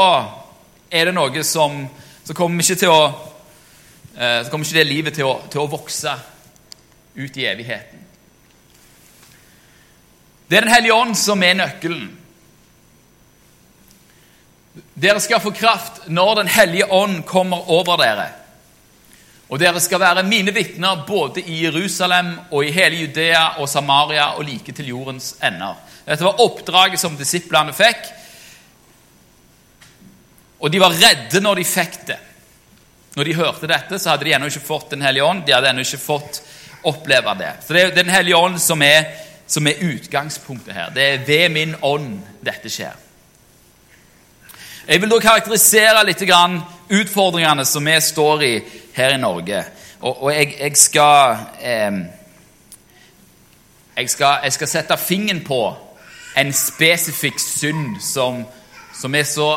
er 0.91 1.11
det 1.11 1.17
noe 1.17 1.45
som 1.45 1.89
Så 2.23 2.37
kommer 2.39 2.63
ikke, 2.63 2.77
til 2.79 2.89
å, 2.89 3.07
eh, 4.15 4.45
så 4.45 4.51
kommer 4.51 4.65
ikke 4.65 4.79
det 4.79 4.87
livet 4.87 5.15
til 5.15 5.27
å, 5.27 5.41
til 5.51 5.59
å 5.59 5.67
vokse 5.67 6.13
ut 7.17 7.37
i 7.37 7.47
evigheten. 7.51 8.02
Det 10.53 10.59
er 10.59 10.67
Den 10.67 10.75
hellige 10.75 10.93
ånd 10.93 11.15
som 11.17 11.43
er 11.43 11.55
nøkkelen. 11.57 12.11
Dere 15.01 15.21
skal 15.25 15.41
få 15.41 15.55
kraft 15.57 16.11
når 16.13 16.43
Den 16.43 16.51
hellige 16.53 16.91
ånd 16.93 17.23
kommer 17.25 17.71
over 17.73 17.97
dere. 17.97 18.27
Og 19.49 19.57
dere 19.61 19.81
skal 19.81 20.01
være 20.03 20.27
mine 20.29 20.53
vitner 20.53 21.07
både 21.09 21.41
i 21.41 21.63
Jerusalem 21.63 22.35
og 22.51 22.67
i 22.69 22.75
hele 22.77 23.01
Judea 23.01 23.47
og 23.65 23.69
Samaria 23.69 24.35
og 24.37 24.45
like 24.45 24.77
til 24.77 24.93
jordens 24.93 25.39
ender. 25.41 25.81
Dette 26.05 26.29
var 26.29 26.45
oppdraget 26.45 27.01
som 27.01 27.17
disiplene 27.17 27.73
fikk. 27.73 28.13
Og 30.61 30.69
de 30.69 30.85
var 30.85 31.01
redde 31.01 31.41
når 31.41 31.63
de 31.63 31.69
fikk 31.73 32.01
det. 32.13 32.21
Når 33.17 33.25
de 33.25 33.41
hørte 33.41 33.73
dette, 33.73 33.97
så 33.97 34.13
hadde 34.13 34.29
de 34.29 34.37
ennå 34.37 34.53
ikke 34.53 34.69
fått 34.69 34.93
Den 34.93 35.09
hellige 35.09 35.25
ånd. 35.25 35.47
De 35.49 35.57
hadde 35.57 35.73
ennå 35.73 35.81
ikke 35.81 36.07
fått 36.11 36.45
oppleve 36.85 37.41
det. 37.41 37.55
Så 37.65 37.73
det 37.73 37.89
er 37.89 38.01
Den 38.05 38.13
hellige 38.13 38.37
ånd 38.37 38.61
som 38.61 38.85
er, 38.85 39.32
som 39.47 39.67
er 39.67 39.83
utgangspunktet 39.85 40.75
her. 40.75 40.91
Det 40.95 41.03
er 41.03 41.25
ved 41.27 41.49
min 41.53 41.75
ånd 41.83 42.21
dette 42.45 42.71
skjer. 42.73 42.97
Jeg 44.89 45.01
vil 45.01 45.11
da 45.11 45.19
karakterisere 45.23 46.03
litt 46.07 46.25
utfordringene 46.91 47.65
som 47.65 47.87
vi 47.87 48.01
står 48.01 48.43
i 48.43 48.55
her 48.97 49.15
i 49.15 49.21
Norge. 49.21 49.63
Og, 50.01 50.23
og 50.23 50.33
jeg, 50.35 50.57
jeg, 50.59 50.77
skal, 50.77 51.37
eh, 51.63 52.01
jeg, 53.97 54.11
skal 54.11 54.41
jeg 54.43 54.53
skal 54.53 54.69
sette 54.69 54.99
fingeren 54.99 55.45
på 55.47 55.63
en 56.37 56.53
spesifikk 56.53 57.39
synd 57.39 58.01
som, 58.03 58.43
som 58.95 59.15
er 59.15 59.29
så 59.29 59.55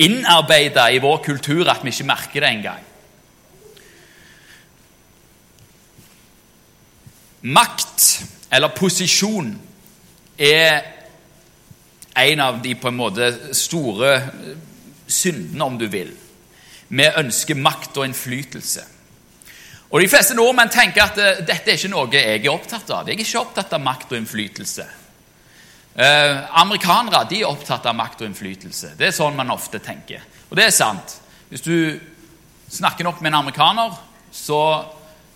innarbeida 0.00 0.88
i 0.90 1.02
vår 1.02 1.20
kultur 1.24 1.68
at 1.70 1.84
vi 1.84 1.92
ikke 1.92 2.08
merker 2.08 2.40
det 2.40 2.50
engang. 2.50 2.82
Makt, 7.44 8.24
eller 8.54 8.74
posisjon, 8.74 9.52
er 10.38 10.82
en 12.14 12.40
av 12.40 12.60
de 12.62 12.74
på 12.78 12.90
en 12.90 12.98
måte 12.98 13.30
store 13.54 14.14
syndene, 15.10 15.64
om 15.64 15.78
du 15.78 15.88
vil. 15.90 16.12
Vi 16.88 17.06
ønsker 17.18 17.58
makt 17.58 17.98
og 17.98 18.06
innflytelse. 18.08 18.84
Og 19.90 20.00
De 20.02 20.10
fleste 20.10 20.34
nordmenn 20.34 20.70
tenker 20.70 21.04
at 21.04 21.18
uh, 21.18 21.42
dette 21.46 21.70
er 21.70 21.78
ikke 21.78 21.92
noe 21.92 22.10
jeg 22.10 22.38
er 22.40 22.50
opptatt 22.50 22.90
av. 22.90 23.08
Jeg 23.08 23.18
er 23.18 23.26
ikke 23.26 23.42
opptatt 23.42 23.74
av 23.76 23.82
makt 23.82 24.14
og 24.14 24.18
innflytelse. 24.18 24.86
Eh, 25.94 26.58
amerikanere 26.58 27.20
de 27.30 27.44
er 27.44 27.46
opptatt 27.46 27.84
av 27.86 27.94
makt 27.94 28.24
og 28.24 28.26
innflytelse. 28.26 28.96
Det 28.98 29.06
er 29.06 29.14
sånn 29.14 29.36
man 29.38 29.52
ofte 29.54 29.78
tenker. 29.78 30.24
Og 30.50 30.58
det 30.58 30.64
er 30.66 30.74
sant. 30.74 31.20
Hvis 31.46 31.62
du 31.62 32.00
snakker 32.74 33.06
nok 33.06 33.20
med 33.22 33.30
en 33.30 33.38
amerikaner, 33.44 33.94
så 34.34 34.58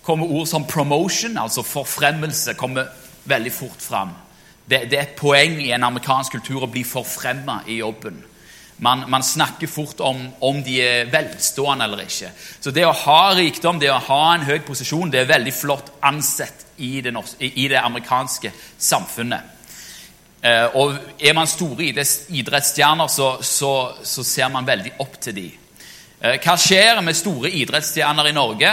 kommer 0.03 0.27
ord 0.27 0.49
som 0.51 0.67
promotion, 0.67 1.37
altså 1.39 1.63
forfremmelse, 1.63 2.57
kommer 2.59 2.91
veldig 3.29 3.53
fort 3.53 3.81
fram. 3.81 4.15
Det, 4.69 4.83
det 4.89 4.97
er 4.97 5.05
et 5.07 5.17
poeng 5.17 5.55
i 5.63 5.71
en 5.73 5.85
amerikansk 5.87 6.37
kultur 6.37 6.65
å 6.65 6.71
bli 6.71 6.83
forfremma 6.85 7.63
i 7.67 7.79
jobben. 7.79 8.19
Man, 8.81 9.03
man, 9.11 9.23
snakker 9.23 9.67
fort 9.67 9.99
om 9.99 10.21
om 10.39 10.61
de 10.63 10.77
er 10.79 11.09
velstående 11.11 11.83
eller 11.83 12.05
ikke. 12.05 12.29
Så 12.61 12.71
det 12.71 12.85
å 12.87 12.95
ha 12.95 13.33
rikdom, 13.35 13.79
det 13.79 13.89
å 13.91 13.99
ha 13.99 14.21
en 14.35 14.45
høy 14.47 14.61
posisjon, 14.63 15.11
det 15.11 15.23
er 15.23 15.33
veldig 15.33 15.53
flott 15.53 15.89
ansett 15.99 16.67
i 16.77 17.01
det, 17.03 17.11
i 17.39 17.67
det 17.67 17.81
amerikanske 17.81 18.53
samfunnet. 18.77 19.57
Eh, 20.39 20.75
og 20.79 20.95
er 21.19 21.35
man 21.35 21.49
store 21.51 21.89
idrettsstjerner, 21.89 23.07
så, 23.11 23.33
så, 23.43 23.73
så, 24.03 24.23
ser 24.23 24.47
man 24.53 24.67
veldig 24.67 24.93
opp 25.03 25.17
til 25.19 25.35
dem. 25.35 25.57
Eh, 26.21 26.37
hva 26.39 26.55
skjer 26.55 27.01
med 27.03 27.19
store 27.19 27.51
idrettsstjerner 27.51 28.29
i 28.29 28.35
Norge? 28.37 28.71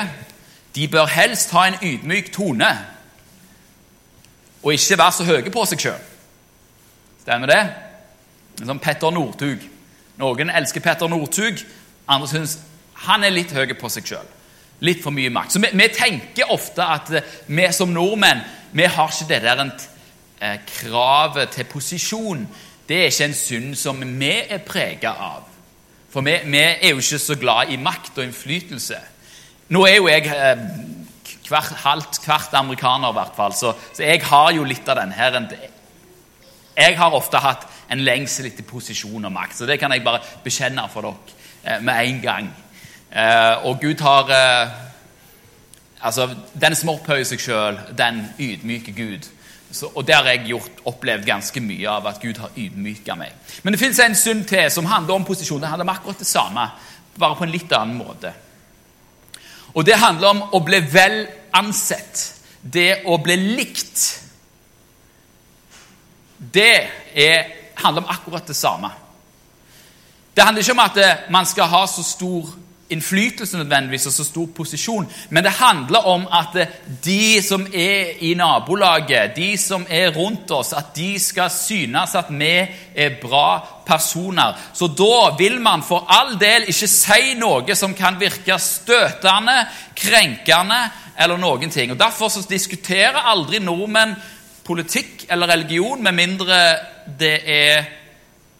De 0.77 0.87
bør 0.93 1.11
helst 1.11 1.51
ha 1.57 1.67
en 1.67 1.81
ydmyk 1.83 2.31
tone 2.37 2.71
og 4.67 4.73
ikke 4.75 4.99
være 4.99 5.15
så 5.15 5.25
høye 5.25 5.51
på 5.55 5.65
seg 5.71 5.83
sjøl. 5.85 6.07
Stemmer 7.23 7.51
det? 7.51 7.61
En 8.59 8.73
sånn 8.73 8.83
Petter 8.83 9.13
Northug. 9.15 9.63
Noen 10.19 10.51
elsker 10.51 10.83
Petter 10.83 11.11
Northug, 11.13 11.61
andre 12.11 12.31
syns 12.31 12.57
han 13.07 13.23
er 13.23 13.35
litt 13.35 13.55
høy 13.55 13.77
på 13.79 13.91
seg 13.93 14.09
sjøl. 14.11 14.33
Litt 14.83 15.05
for 15.05 15.15
mye 15.15 15.31
makt. 15.31 15.55
Så 15.55 15.63
vi, 15.63 15.71
vi, 15.71 15.87
tenker 15.95 16.51
ofte 16.53 16.83
at 16.83 17.13
eh, 17.15 17.35
vi 17.47 17.69
som 17.73 17.93
nordmenn 17.95 18.43
vi 18.77 18.89
har 18.91 19.13
ikke 19.13 19.29
det 19.31 19.39
der 19.45 19.63
en, 19.63 19.71
eh, 20.43 20.59
kravet 20.67 21.55
til 21.55 21.69
posisjon. 21.71 22.43
Det 22.89 22.99
er 23.05 23.13
ikke 23.13 23.31
en 23.31 23.39
synd 23.39 23.79
som 23.79 24.03
vi 24.03 24.33
er 24.35 24.65
prega 24.67 25.15
av. 25.15 25.47
For 26.11 26.27
vi, 26.27 26.41
vi, 26.43 26.59
er 26.59 26.91
jo 26.91 27.05
ikke 27.05 27.23
så 27.23 27.39
glad 27.39 27.71
i 27.71 27.79
makt 27.79 28.19
og 28.19 28.27
innflytelse. 28.27 28.99
Nå 29.71 29.87
er 29.87 29.97
jo 30.01 30.11
jeg 30.11 30.27
eh, 30.27 30.67
hvert, 31.51 31.73
halvt 31.85 32.21
hvert 32.25 32.55
amerikaner, 32.59 33.11
i 33.11 33.19
hvert 33.19 33.37
fall, 33.37 33.55
så, 33.57 33.73
så, 33.93 34.03
jeg 34.03 34.23
har 34.27 34.53
jo 34.57 34.65
litt 34.67 34.89
av 34.89 35.01
den 35.01 35.15
her. 35.17 35.39
Jeg 36.77 36.99
har 36.99 37.17
ofte 37.17 37.41
hatt 37.43 37.67
en 37.93 38.03
lengsel 38.05 38.51
etter 38.51 38.67
posisjon 38.67 39.25
og 39.25 39.33
makt, 39.33 39.61
så 39.61 39.69
det 39.69 39.79
kan 39.81 39.93
jeg 39.95 40.05
bare 40.05 40.23
bekjenne 40.45 40.89
for 40.93 41.07
dere 41.07 41.37
eh, 41.63 41.81
med 41.85 42.03
en 42.03 42.21
gang. 42.25 42.51
Eh, 43.11 43.67
og 43.69 43.81
Gud 43.81 44.03
har 44.05 44.35
eh, 44.35 44.83
Altså, 46.07 46.29
den 46.61 46.75
som 46.77 46.91
opphøyer 46.93 47.25
seg 47.27 47.41
sjøl, 47.41 47.79
den 47.97 48.21
ydmyker 48.39 48.93
Gud. 48.95 49.25
Så, 49.73 49.89
og 49.89 50.05
det 50.07 50.15
har 50.15 50.29
jeg 50.29 50.45
gjort, 50.53 50.83
opplevd 50.87 51.25
ganske 51.27 51.61
mye 51.65 51.89
av, 51.91 52.07
at 52.07 52.21
Gud 52.23 52.39
har 52.39 52.53
ydmyka 52.57 53.17
meg. 53.19 53.33
Men 53.65 53.75
det 53.75 53.81
fins 53.81 53.99
en 54.05 54.15
synd 54.15 54.45
til 54.47 54.69
som 54.71 54.87
handler 54.87 55.17
om 55.17 55.25
posisjon. 55.27 55.61
Det 55.61 55.71
handler 55.73 55.89
om 55.89 55.95
akkurat 55.97 56.21
det 56.23 56.29
samme, 56.29 56.69
bare 57.19 57.39
på 57.39 57.47
en 57.47 57.55
litt 57.55 57.73
annen 57.75 57.99
måte. 57.99 58.33
Og 59.77 59.85
det 59.87 59.99
handler 60.01 60.33
om 60.33 60.43
å 60.57 60.61
bli 60.65 60.81
vel 60.93 61.27
ansett. 61.57 62.23
Det 62.61 63.05
å 63.07 63.19
bli 63.23 63.37
likt. 63.37 64.05
Det 66.39 66.73
er, 67.15 67.51
handler 67.83 68.07
om 68.07 68.15
akkurat 68.15 68.49
det 68.49 68.57
samme. 68.57 68.91
Det 70.37 70.45
handler 70.45 70.65
ikke 70.65 70.77
om 70.77 70.85
at 70.85 71.31
man 71.33 71.47
skal 71.49 71.69
ha 71.73 71.85
så 71.89 72.05
stor 72.05 72.49
innflytelse 72.91 73.59
nødvendigvis 73.59 74.07
og 74.07 74.13
så 74.13 74.25
stor 74.25 74.47
posisjon, 74.55 75.09
men 75.31 75.45
det 75.45 75.53
handler 75.59 76.07
om 76.07 76.27
at 76.31 76.55
de 77.05 77.43
som 77.43 77.67
er 77.75 78.21
i 78.23 78.35
nabolaget, 78.39 79.35
de 79.37 79.57
som 79.59 79.87
er 79.91 80.13
rundt 80.15 80.51
oss, 80.55 80.73
at 80.73 80.93
de 80.97 81.17
skal 81.19 81.51
synes 81.51 82.15
at 82.15 82.31
vi 82.31 82.53
er 82.95 83.17
bra 83.23 83.76
personer. 83.87 84.57
Så 84.75 84.89
da 84.89 85.37
vil 85.39 85.61
man 85.63 85.85
for 85.87 86.07
all 86.11 86.35
del 86.41 86.67
ikke 86.71 86.89
si 86.91 87.35
noe 87.39 87.77
som 87.79 87.95
kan 87.95 88.19
virke 88.21 88.59
støtende, 88.61 89.61
krenkende 89.97 90.81
eller 91.17 91.41
noen 91.41 91.71
ting. 91.71 91.93
Og 91.93 92.01
Derfor 92.01 92.33
så 92.33 92.45
diskuterer 92.49 93.31
aldri 93.31 93.63
nordmenn 93.63 94.17
politikk 94.67 95.29
eller 95.31 95.55
religion 95.55 96.03
med 96.03 96.13
mindre 96.19 96.59
det 97.19 97.37
er 97.47 97.87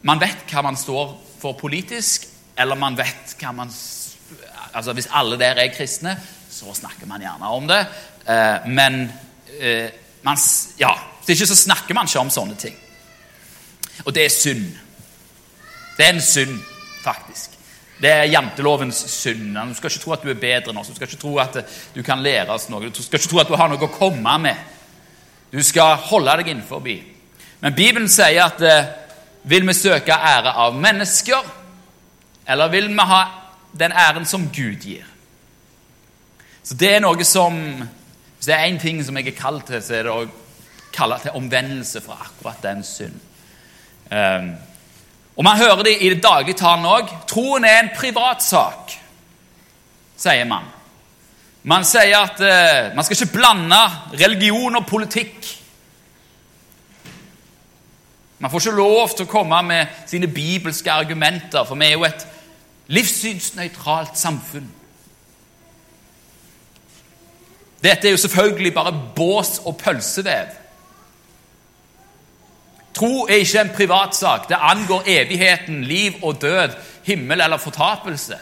man 0.07 0.21
vet 0.23 0.47
hva 0.53 0.63
man 0.63 0.77
står 0.79 1.17
for 1.41 1.57
politisk, 1.59 2.29
eller 2.57 2.79
man 2.79 2.97
vet 2.99 3.35
hva 3.41 3.53
man 3.53 3.73
altså 4.77 4.93
Hvis 4.93 5.09
alle 5.11 5.39
der 5.41 5.57
er 5.57 5.73
kristne, 5.73 6.19
så 6.51 6.75
snakker 6.75 7.07
man 7.07 7.21
gjerne 7.21 7.49
om 7.49 7.69
det. 7.69 7.79
Eh, 8.29 8.67
men 8.69 9.13
eh, 9.61 9.89
man, 10.23 10.37
ja, 10.79 10.91
hvis 11.25 11.41
ikke 11.41 11.47
så 11.47 11.57
snakker 11.57 11.95
man 11.95 12.07
ikke 12.07 12.21
om 12.21 12.31
sånne 12.31 12.57
ting. 12.61 12.75
Og 14.05 14.15
det 14.15 14.27
er 14.27 14.35
synd. 14.35 14.67
Det 15.97 16.05
er 16.05 16.15
en 16.15 16.23
synd, 16.23 16.59
faktisk. 17.03 17.57
Det 18.01 18.11
er 18.13 18.29
jantelovens 18.29 18.99
synd. 19.09 19.57
Du 19.57 19.75
skal 19.75 19.91
ikke 19.91 20.03
tro 20.03 20.13
at 20.13 20.25
du 20.25 20.31
er 20.31 20.41
bedre 20.41 20.73
enn 20.73 20.81
oss. 20.81 20.91
Du 20.93 20.99
skal 20.99 21.09
ikke 21.09 21.23
tro 21.23 21.37
at 21.41 21.57
du 21.95 22.03
kan 22.05 22.23
lære 22.23 22.53
oss 22.53 22.69
noe. 22.69 22.91
Du 22.91 23.03
skal 23.03 23.21
ikke 23.21 23.31
tro 23.33 23.41
at 23.41 23.49
du 23.49 23.57
har 23.57 23.73
noe 23.73 23.81
å 23.81 23.93
komme 23.93 24.37
med. 24.45 24.75
Du 25.53 25.63
skal 25.65 25.97
holde 26.11 26.35
deg 26.43 26.53
innenfor. 26.53 26.85
Men 27.63 27.77
Bibelen 27.77 28.09
sier 28.13 28.43
at 28.45 28.61
eh, 28.61 28.91
vil 29.49 29.65
vi 29.69 29.75
søke 29.79 30.13
ære 30.13 30.53
av 30.61 30.77
mennesker, 30.77 31.53
eller 32.47 32.69
vil 32.69 32.91
vi 32.93 33.09
ha 33.09 33.21
den 33.79 33.93
æren 33.93 34.27
som 34.29 34.49
Gud 34.53 34.85
gir. 34.85 35.07
Så 36.63 36.75
det 36.75 36.97
er 36.97 37.05
noe 37.05 37.25
som 37.25 37.55
Hvis 38.37 38.51
det 38.51 38.55
er 38.55 38.67
én 38.69 38.77
ting 38.79 38.99
som 39.05 39.17
jeg 39.17 39.31
er 39.31 39.39
kalt 39.39 39.65
til, 39.67 39.81
så 39.81 39.95
er 39.97 40.03
det 40.05 40.13
å 40.13 40.27
kalle 40.93 41.17
til 41.23 41.39
omvendelse 41.39 42.03
fra 42.05 42.19
akkurat 42.21 42.61
den 42.63 42.83
synd. 42.85 43.15
Um, 44.13 44.51
og 45.37 45.45
Man 45.45 45.57
hører 45.57 45.83
det 45.83 45.99
i 46.01 46.09
det 46.09 46.23
daglige 46.23 46.57
talen 46.57 46.87
òg. 46.89 47.11
Troen 47.29 47.65
er 47.65 47.83
en 47.83 47.93
privatsak, 47.97 48.95
sier 50.17 50.49
man. 50.49 50.65
Man 51.67 51.85
sier 51.85 52.17
at 52.23 52.41
eh, 52.41 52.95
man 52.97 53.05
skal 53.05 53.19
ikke 53.19 53.35
blande 53.37 53.83
religion 54.17 54.79
og 54.79 54.87
politikk. 54.87 55.49
Man 58.39 58.51
får 58.51 58.61
ikke 58.61 58.77
lov 58.79 59.13
til 59.17 59.27
å 59.27 59.31
komme 59.31 59.61
med 59.67 59.93
sine 60.09 60.29
bibelske 60.29 60.93
argumenter, 60.93 61.65
for 61.65 61.77
vi 61.77 61.89
er 61.89 61.97
jo 61.97 62.05
et 62.09 62.27
livssynsnøytralt 62.93 64.17
samfunn. 64.19 64.69
Dette 67.83 68.09
er 68.09 68.15
jo 68.15 68.23
selvfølgelig 68.25 68.73
bare 68.75 68.95
bås 69.17 69.59
og 69.65 69.77
pølsevev. 69.81 70.55
Tro 72.97 73.27
er 73.29 73.43
ikke 73.43 73.61
en 73.61 73.75
privatsak. 73.77 74.49
Det 74.49 74.57
angår 74.61 75.03
evigheten, 75.07 75.85
liv 75.85 76.13
og 76.23 76.41
død, 76.43 76.77
himmel 77.05 77.41
eller 77.41 77.61
fortapelse. 77.61 78.39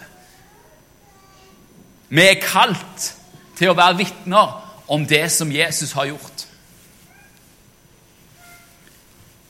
Vi 2.08 2.22
er 2.22 2.42
kalt 2.42 3.14
til 3.58 3.72
å 3.72 3.78
være 3.78 3.98
vitner 3.98 4.60
om 4.94 5.06
det 5.06 5.26
som 5.32 5.50
Jesus 5.50 5.92
har 5.96 6.06
gjort. 6.12 6.46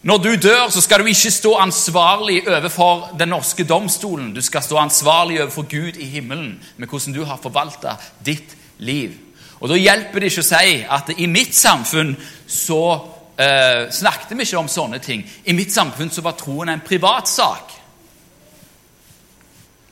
Når 0.05 0.19
du 0.21 0.35
dør, 0.37 0.69
så 0.69 0.81
skal 0.85 1.01
du 1.01 1.09
ikke 1.09 1.33
stå 1.33 1.55
ansvarlig 1.65 2.43
overfor 2.49 3.15
den 3.19 3.33
norske 3.33 3.65
domstolen. 3.65 4.35
Du 4.35 4.41
skal 4.45 4.63
stå 4.63 4.77
ansvarlig 4.77 5.41
overfor 5.41 5.65
Gud 5.69 5.97
i 5.97 6.09
himmelen 6.17 6.59
med 6.77 6.89
hvordan 6.89 7.15
du 7.15 7.25
har 7.25 7.41
forvalta 7.43 7.97
ditt 8.27 8.57
liv. 8.79 9.13
Og 9.61 9.69
Da 9.69 9.77
hjelper 9.81 10.21
det 10.21 10.33
ikke 10.33 10.45
å 10.45 10.49
si 10.49 10.75
at 10.97 11.13
i 11.17 11.27
mitt 11.27 11.57
samfunn 11.57 12.17
så 12.47 13.14
eh, 13.37 13.91
snakket 13.91 14.35
vi 14.37 14.47
ikke 14.47 14.59
om 14.59 14.69
sånne 14.69 15.01
ting. 15.03 15.25
I 15.45 15.57
mitt 15.57 15.73
samfunn 15.73 16.11
så 16.11 16.23
var 16.25 16.37
troen 16.39 16.73
en 16.73 16.85
privatsak. 16.85 17.73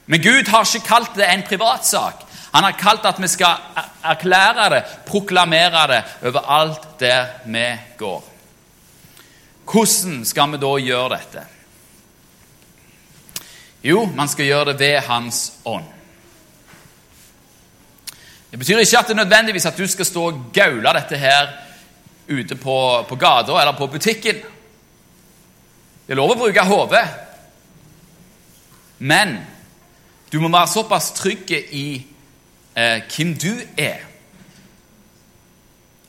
Men 0.06 0.22
Gud 0.22 0.50
har 0.50 0.66
ikke 0.66 0.86
kalt 0.86 1.16
det 1.16 1.28
en 1.30 1.46
privatsak. 1.46 2.26
Han 2.52 2.66
har 2.66 2.76
kalt 2.76 3.06
at 3.08 3.20
vi 3.22 3.30
skal 3.32 3.62
erklære 4.04 4.68
det, 4.74 4.82
proklamere 5.08 5.86
det 5.88 6.02
overalt 6.28 6.84
der 7.00 7.30
vi 7.46 7.64
går. 7.98 8.28
Hvordan 9.72 10.24
skal 10.28 10.52
vi 10.52 10.60
da 10.60 10.72
gjøre 10.82 11.08
dette? 11.14 11.46
Jo, 13.82 14.04
man 14.14 14.28
skal 14.28 14.46
gjøre 14.46 14.72
det 14.72 14.78
ved 14.78 15.00
Hans 15.08 15.52
ånd. 15.64 15.88
Det 18.50 18.58
betyr 18.58 18.82
ikke 18.82 18.98
at 18.98 19.08
det 19.08 19.14
er 19.16 19.24
nødvendigvis 19.24 19.66
at 19.66 19.78
du 19.78 19.86
skal 19.88 20.06
stå 20.06 20.26
og 20.28 20.40
gaule 20.52 20.92
dette 20.92 21.16
her 21.16 21.48
ute 22.28 22.56
på, 22.56 22.76
på 23.08 23.16
gata 23.16 23.60
eller 23.60 23.76
på 23.78 23.86
butikken. 23.86 24.42
Det 26.06 26.14
er 26.14 26.18
lov 26.18 26.34
å 26.34 26.38
bruke 26.38 26.64
hodet, 26.66 27.04
men 28.98 29.36
du 30.32 30.38
må 30.40 30.50
være 30.52 30.70
såpass 30.72 31.12
trygg 31.16 31.50
i 31.52 31.86
eh, 32.74 33.02
hvem 33.12 33.34
du 33.38 33.52
er, 33.76 34.04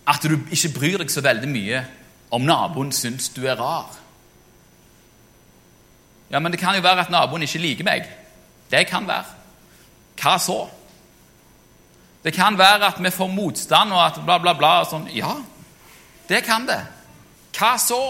at 0.07 0.23
du 0.23 0.35
ikke 0.51 0.73
bryr 0.75 1.01
deg 1.01 1.11
så 1.11 1.23
veldig 1.23 1.49
mye 1.49 1.83
om 2.33 2.43
naboen 2.45 2.91
syns 2.95 3.29
du 3.35 3.43
er 3.47 3.59
rar. 3.59 3.91
Ja, 6.33 6.39
men 6.39 6.51
det 6.51 6.59
kan 6.59 6.75
jo 6.75 6.81
være 6.81 7.05
at 7.05 7.11
naboen 7.13 7.45
ikke 7.45 7.61
liker 7.61 7.87
meg. 7.87 8.07
Det 8.71 8.87
kan 8.89 9.05
være. 9.07 9.39
Hva 10.17 10.37
så? 10.41 10.63
Det 12.23 12.33
kan 12.33 12.57
være 12.57 12.87
at 12.87 13.03
vi 13.03 13.11
får 13.13 13.29
motstand 13.29 13.93
og 13.93 14.01
at 14.05 14.19
bla, 14.25 14.39
bla, 14.41 14.53
bla. 14.57 14.79
og 14.81 14.89
sånn. 14.89 15.09
Ja, 15.13 15.35
det 16.27 16.41
kan 16.45 16.67
det. 16.67 16.79
Hva 17.53 17.73
så? 17.81 18.03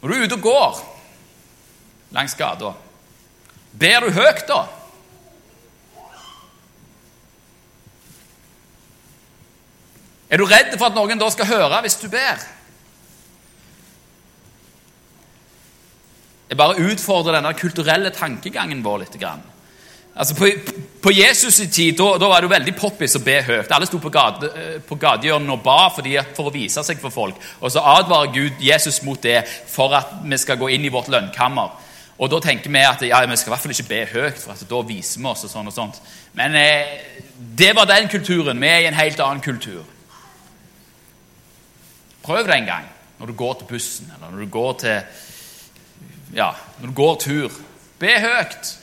Når 0.00 0.08
du 0.08 0.14
er 0.14 0.26
ute 0.26 0.38
og 0.38 0.44
går 0.46 0.82
langs 2.14 2.34
gata, 2.38 2.72
ber 3.78 4.04
du 4.06 4.14
høyt 4.14 4.44
da? 4.48 4.60
Er 10.28 10.40
du 10.40 10.44
redd 10.44 10.74
for 10.76 10.90
at 10.90 10.96
noen 10.96 11.20
da 11.20 11.30
skal 11.32 11.48
høre 11.48 11.82
hvis 11.84 11.98
du 12.02 12.06
ber? 12.12 12.46
Jeg 16.48 16.56
bare 16.56 16.80
utfordrer 16.80 17.38
denne 17.38 17.52
kulturelle 17.56 18.12
tankegangen 18.14 18.84
vår 18.84 19.02
litt. 19.02 19.16
Altså 20.14 20.34
På, 20.34 20.48
på 21.02 21.10
Jesus' 21.10 21.70
tid 21.70 21.96
da, 21.98 22.16
da 22.18 22.28
var 22.28 22.40
det 22.40 22.48
jo 22.48 22.54
veldig 22.54 22.74
poppis 22.78 23.16
å 23.16 23.22
be 23.22 23.36
høyt. 23.46 23.70
Alle 23.70 23.86
sto 23.86 24.00
på, 24.02 24.10
gate, 24.10 24.48
eh, 24.50 25.34
og 25.38 25.60
ba 25.62 25.76
fordi, 25.94 26.16
for 26.34 26.50
å 26.50 26.54
vise 26.54 26.82
seg 26.82 26.98
for 26.98 27.14
folk. 27.14 27.36
Og 27.60 27.70
så 27.70 27.84
advarer 27.84 28.32
Gud 28.34 28.64
Jesus 28.64 29.02
mot 29.06 29.20
det 29.22 29.44
for 29.46 29.94
at 29.94 30.18
vi 30.24 30.38
skal 30.38 30.58
gå 30.58 30.72
inn 30.74 30.84
i 30.84 30.92
vårt 30.92 31.10
lønnkammer. 31.12 31.84
Og 32.18 32.30
da 32.32 32.40
tenker 32.42 32.70
vi 32.70 32.82
at 32.82 33.02
ja, 33.06 33.20
vi 33.22 33.36
skal 33.38 33.52
i 33.52 33.54
hvert 33.54 33.62
fall 33.62 33.74
ikke 33.76 33.90
be 33.92 34.00
høyt, 34.10 34.40
for 34.42 34.66
da 34.72 34.82
viser 34.88 35.22
vi 35.22 35.30
oss. 35.30 35.44
og 35.46 35.52
sånn 35.52 35.70
og 35.70 35.76
sånt. 35.76 36.00
Men 36.34 36.56
eh, 36.58 36.98
det 37.58 37.70
var 37.78 37.86
den 37.86 38.10
kulturen. 38.10 38.58
Vi 38.58 38.66
er 38.72 38.82
i 38.82 38.90
en 38.90 38.98
helt 38.98 39.22
annen 39.22 39.44
kultur. 39.44 39.84
Prøv 42.26 42.48
det 42.48 42.58
en 42.58 42.66
gang 42.68 42.90
når 43.18 43.30
du 43.30 43.38
går 43.38 43.54
til 43.58 43.70
bussen, 43.70 44.10
eller 44.16 44.30
når 44.30 44.44
du 44.44 44.50
går 44.50 44.72
til 44.82 45.00
Ja, 46.34 46.52
når 46.80 46.90
du 46.90 46.94
går 46.94 47.14
tur. 47.22 47.54
Be 47.98 48.18
høyt. 48.20 48.74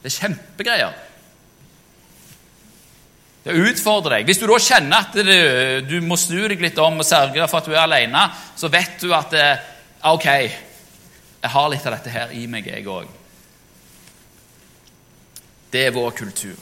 Det 0.00 0.08
er 0.08 0.16
kjempegreier. 0.16 0.98
Det 3.44 3.56
utfordrer 3.56 4.18
deg. 4.18 4.28
Hvis 4.28 4.40
du 4.40 4.46
da 4.48 4.56
kjenner 4.60 5.04
at 5.04 5.16
du, 5.16 5.36
du 5.88 5.96
må 6.04 6.16
snu 6.20 6.42
deg 6.48 6.60
litt 6.60 6.80
om 6.80 7.00
og 7.00 7.08
sørge 7.08 7.48
for 7.48 7.60
at 7.60 7.68
du 7.68 7.76
er 7.76 7.84
alene, 7.86 8.26
så 8.56 8.68
vet 8.72 8.98
du 9.00 9.12
at 9.16 9.32
det, 9.32 9.46
Ok, 10.08 10.24
jeg 10.24 11.50
har 11.52 11.66
litt 11.68 11.84
av 11.84 11.92
dette 11.92 12.12
her 12.12 12.30
i 12.32 12.46
meg, 12.48 12.64
jeg 12.68 12.86
òg. 12.88 13.08
Det 15.70 15.82
er 15.86 15.92
vår 15.92 16.14
kultur. 16.16 16.56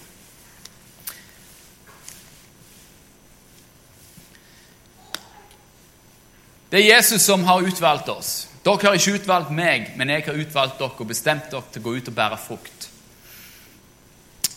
Det 6.68 6.82
er 6.82 6.96
Jesus 6.98 7.22
som 7.24 7.46
har 7.46 7.62
utvalgt 7.64 8.10
oss. 8.12 8.32
Dere 8.66 8.90
har 8.90 8.98
ikke 8.98 9.20
utvalgt 9.22 9.54
meg, 9.54 9.92
men 9.96 10.10
jeg 10.12 10.26
har 10.26 10.36
utvalgt 10.36 10.82
dere 10.82 10.98
og 10.98 11.08
bestemt 11.08 11.46
dere 11.48 11.70
til 11.72 11.80
å 11.80 11.86
gå 11.86 11.94
ut 11.96 12.10
og 12.10 12.18
bære 12.18 12.40
frukt. 12.42 12.88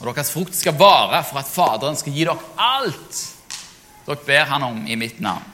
Og 0.02 0.16
Deres 0.16 0.32
frukt 0.34 0.58
skal 0.58 0.78
vare 0.80 1.22
for 1.28 1.42
at 1.42 1.50
Faderen 1.50 1.98
skal 2.00 2.16
gi 2.16 2.26
dere 2.26 2.42
alt 2.58 3.22
dere 4.08 4.26
ber 4.26 4.48
Han 4.50 4.64
om 4.66 4.86
i 4.88 4.98
mitt 4.98 5.20
navn. 5.22 5.46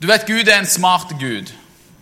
Du 0.00 0.08
vet, 0.08 0.24
Gud 0.26 0.48
er 0.48 0.58
en 0.58 0.66
smart 0.66 1.12
Gud. 1.20 1.52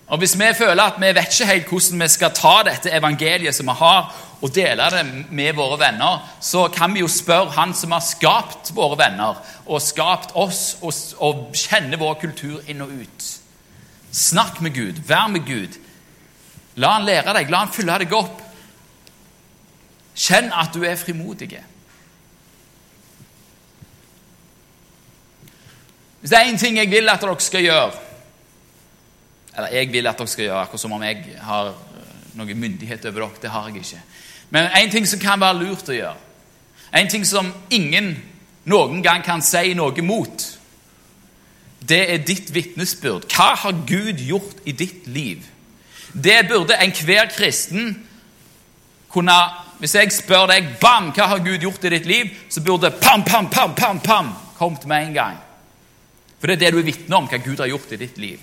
Og 0.06 0.18
Hvis 0.18 0.38
vi 0.38 0.54
føler 0.54 0.82
at 0.82 1.00
vi 1.00 1.10
vet 1.12 1.34
ikke 1.34 1.50
helt 1.50 1.68
hvordan 1.68 2.02
vi 2.02 2.08
skal 2.08 2.34
ta 2.34 2.54
dette 2.64 2.92
evangeliet 2.94 3.54
som 3.54 3.66
vi 3.66 3.74
har, 3.80 4.14
og 4.40 4.54
dele 4.54 4.86
det 4.94 5.02
med 5.34 5.56
våre 5.58 5.80
venner, 5.80 6.22
så 6.40 6.68
kan 6.70 6.94
vi 6.94 7.00
jo 7.02 7.08
spørre 7.10 7.50
Han 7.56 7.74
som 7.74 7.92
har 7.92 8.04
skapt 8.06 8.70
våre 8.74 8.96
venner, 8.98 9.40
og 9.66 9.82
skapt 9.82 10.30
oss, 10.34 10.76
og, 10.80 10.94
og 11.18 11.50
kjenner 11.52 11.98
vår 11.98 12.14
kultur 12.22 12.62
inn 12.70 12.84
og 12.86 12.94
ut. 13.02 13.28
Snakk 14.14 14.60
med 14.60 14.74
Gud, 14.74 15.02
vær 15.06 15.26
med 15.28 15.44
Gud. 15.44 15.74
La 16.78 16.94
han 16.94 17.04
lære 17.08 17.34
deg, 17.34 17.50
la 17.50 17.64
han 17.64 17.74
fylle 17.74 17.98
deg 17.98 18.14
opp. 18.14 18.44
Kjenn 20.18 20.50
at 20.52 20.74
du 20.74 20.82
er 20.82 20.98
frimodig. 20.98 21.60
Hvis 26.20 26.30
det 26.30 26.38
er 26.38 26.50
én 26.50 26.58
ting 26.58 26.76
jeg 26.76 26.90
vil 26.90 27.08
at 27.08 27.22
dere 27.22 27.40
skal 27.40 27.62
gjøre 27.62 27.92
Eller 29.56 29.68
jeg 29.72 29.92
vil 29.92 30.06
at 30.06 30.18
dere 30.18 30.28
skal 30.28 30.44
gjøre, 30.44 30.62
akkurat 30.62 30.80
som 30.80 30.92
om 30.92 31.02
jeg 31.02 31.36
har 31.40 31.70
noe 32.38 32.54
myndighet 32.54 33.06
over 33.06 33.20
dere. 33.20 33.42
Det 33.42 33.50
har 33.50 33.68
jeg 33.68 33.76
ikke. 33.76 34.02
Men 34.50 34.70
en 34.76 34.90
ting 34.90 35.06
som 35.08 35.20
kan 35.20 35.40
være 35.40 35.58
lurt 35.58 35.88
å 35.90 35.96
gjøre, 35.96 36.16
en 36.94 37.10
ting 37.10 37.26
som 37.26 37.50
ingen 37.70 38.12
noen 38.64 39.02
gang 39.02 39.24
kan 39.24 39.42
si 39.42 39.74
noe 39.74 40.02
mot, 40.02 40.44
det 41.88 42.00
er 42.12 42.22
ditt 42.26 42.52
vitnesbyrd. 42.54 43.26
Hva 43.32 43.54
har 43.62 43.82
Gud 43.86 44.22
gjort 44.22 44.62
i 44.66 44.72
ditt 44.72 45.06
liv? 45.06 45.42
Det 46.12 46.46
burde 46.48 46.78
enhver 46.78 47.30
kristen 47.34 47.96
kunne 49.10 49.36
Hvis 49.78 49.94
jeg 49.94 50.12
spør 50.12 50.48
deg 50.50 50.72
bam, 50.80 51.12
hva 51.14 51.28
har 51.30 51.42
Gud 51.44 51.62
gjort 51.62 51.84
i 51.86 51.92
ditt 51.94 52.06
liv, 52.06 52.32
så 52.50 52.62
burde 52.64 52.90
pam, 52.98 53.22
pam, 53.24 53.50
pam, 53.50 53.74
pam, 53.78 54.00
pam 54.00 54.32
kommet 54.58 54.86
med 54.90 55.06
en 55.06 55.14
gang. 55.14 55.36
For 56.38 56.50
det 56.50 56.56
er 56.56 56.64
det 56.64 56.72
du 56.74 56.80
er 56.80 56.88
vitne 56.88 57.18
om, 57.18 57.28
hva 57.30 57.38
Gud 57.42 57.60
har 57.62 57.70
gjort 57.70 57.92
i 57.94 58.00
ditt 58.00 58.18
liv. 58.18 58.42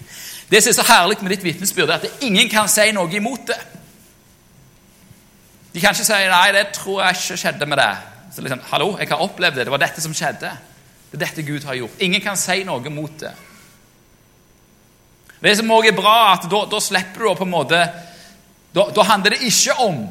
Det 0.49 0.61
som 0.63 0.71
er 0.71 0.77
så 0.77 0.85
herlig 0.87 1.17
med 1.21 1.33
ditt 1.35 1.43
vitnesbyrd, 1.43 1.89
er 1.89 2.03
at 2.03 2.23
ingen 2.23 2.49
kan 2.51 2.69
si 2.71 2.87
noe 2.95 3.11
imot 3.11 3.47
det. 3.49 3.59
De 5.73 5.81
kan 5.83 5.91
ikke 5.91 6.07
si 6.07 6.13
'nei, 6.13 6.51
det 6.55 6.67
tror 6.71 7.01
jeg 7.03 7.15
ikke 7.15 7.37
skjedde 7.37 7.65
med 7.65 7.77
det'. 7.77 7.97
Så 8.35 8.41
liksom, 8.41 8.61
Hallo, 8.71 8.97
jeg 8.99 9.07
har 9.07 9.17
opplevd 9.23 9.55
det. 9.55 9.65
Det 9.65 9.71
var 9.71 9.77
dette 9.77 10.01
som 10.01 10.13
skjedde. 10.13 10.51
Det 11.11 11.21
er 11.21 11.25
dette 11.25 11.43
Gud 11.43 11.63
har 11.63 11.75
gjort. 11.75 11.99
Ingen 11.99 12.21
kan 12.21 12.37
si 12.37 12.63
noe 12.63 12.89
mot 12.89 13.19
det. 13.19 13.31
Det 15.43 15.57
som 15.57 15.71
også 15.71 15.87
er 15.87 15.95
bra, 15.95 16.33
at 16.33 16.47
da, 16.51 16.65
da 16.65 16.79
slipper 16.79 17.21
du 17.21 17.29
å 17.29 17.35
på 17.37 17.43
en 17.43 17.51
måte 17.51 17.79
da, 18.75 18.87
da, 18.91 19.03
handler 19.03 19.35
det 19.35 19.45
ikke 19.47 19.75
om 19.83 20.01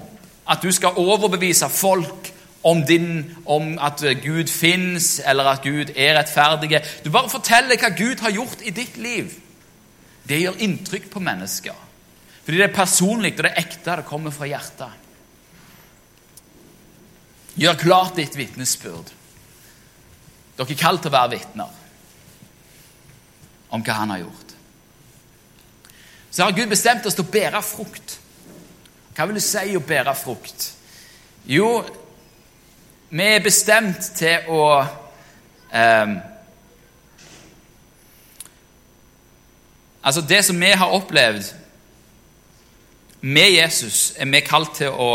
at 0.51 0.63
du 0.63 0.71
skal 0.73 0.99
overbevise 1.01 1.69
folk 1.73 2.33
om, 2.65 2.83
din, 2.87 3.37
om 3.47 3.79
at 3.81 4.03
Gud 4.23 4.49
fins, 4.49 5.21
eller 5.27 5.45
at 5.45 5.63
Gud 5.63 5.93
er 5.97 6.19
rettferdig. 6.19 6.81
Du 7.05 7.11
bare 7.13 7.33
forteller 7.33 7.81
hva 7.81 7.93
Gud 7.97 8.21
har 8.25 8.33
gjort 8.33 8.65
i 8.65 8.73
ditt 8.75 8.97
liv. 8.97 9.33
Det 10.25 10.41
gjør 10.41 10.63
inntrykk 10.65 11.11
på 11.13 11.21
mennesker. 11.21 11.77
Fordi 12.45 12.61
det 12.61 12.69
er 12.69 12.77
personlig, 12.77 13.35
og 13.37 13.45
det 13.45 13.53
er 13.53 13.61
ekte, 13.65 13.97
det 14.01 14.09
kommer 14.09 14.33
fra 14.33 14.49
hjertet. 14.49 15.01
Gjør 17.61 17.79
klart 17.81 18.17
ditt 18.19 18.37
vitnesbyrd. 18.37 19.13
Dere 20.57 20.71
er 20.71 20.79
kalt 20.79 21.03
til 21.05 21.11
å 21.11 21.15
være 21.15 21.35
vitner 21.35 21.81
om 23.75 23.83
hva 23.83 23.97
han 23.99 24.13
har 24.15 24.25
gjort. 24.25 24.53
Så 26.31 26.43
har 26.43 26.57
Gud 26.57 26.71
bestemt 26.71 27.07
oss 27.07 27.15
til 27.15 27.27
å 27.27 27.31
bære 27.31 27.63
frukt. 27.63 28.19
Hva 29.15 29.29
vil 29.29 29.39
det 29.39 29.45
si 29.47 29.77
å 29.79 29.83
bære 29.85 30.15
frukt? 30.19 30.73
Jo, 31.47 31.85
vi 33.15 33.27
er 33.31 33.45
bestemt 33.45 34.09
til 34.19 34.49
å 34.51 34.63
eh, 35.71 36.15
Altså, 40.05 40.21
det 40.21 40.43
som 40.45 40.59
vi 40.61 40.69
har 40.69 40.93
opplevd 40.93 41.47
med 43.25 43.55
Jesus, 43.55 44.13
er 44.21 44.29
vi 44.29 44.43
kalt 44.45 44.75
til 44.77 44.93
å 44.93 45.13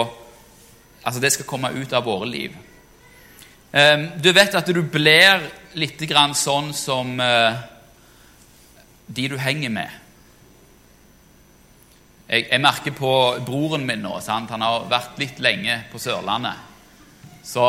Altså, 1.03 1.21
det 1.21 1.31
skal 1.33 1.45
komme 1.47 1.69
ut 1.71 1.93
av 1.93 2.03
våre 2.03 2.27
liv. 2.27 2.55
Eh, 3.71 4.01
du 4.23 4.31
vet 4.35 4.55
at 4.55 4.67
du 4.67 4.81
blir 4.83 5.45
litt 5.79 6.01
sånn 6.35 6.73
som 6.73 7.19
eh, 7.19 7.59
de 9.07 9.27
du 9.29 9.37
henger 9.37 9.69
med. 9.69 9.89
Jeg, 12.29 12.45
jeg, 12.45 12.61
merker 12.61 12.93
på 12.93 13.11
broren 13.41 13.87
min 13.89 14.03
nå 14.05 14.19
sant? 14.21 14.51
Han 14.53 14.61
har 14.61 14.83
vært 14.91 15.17
litt 15.17 15.39
lenge 15.41 15.79
på 15.89 15.97
Sørlandet. 16.01 16.59
Så 17.41 17.63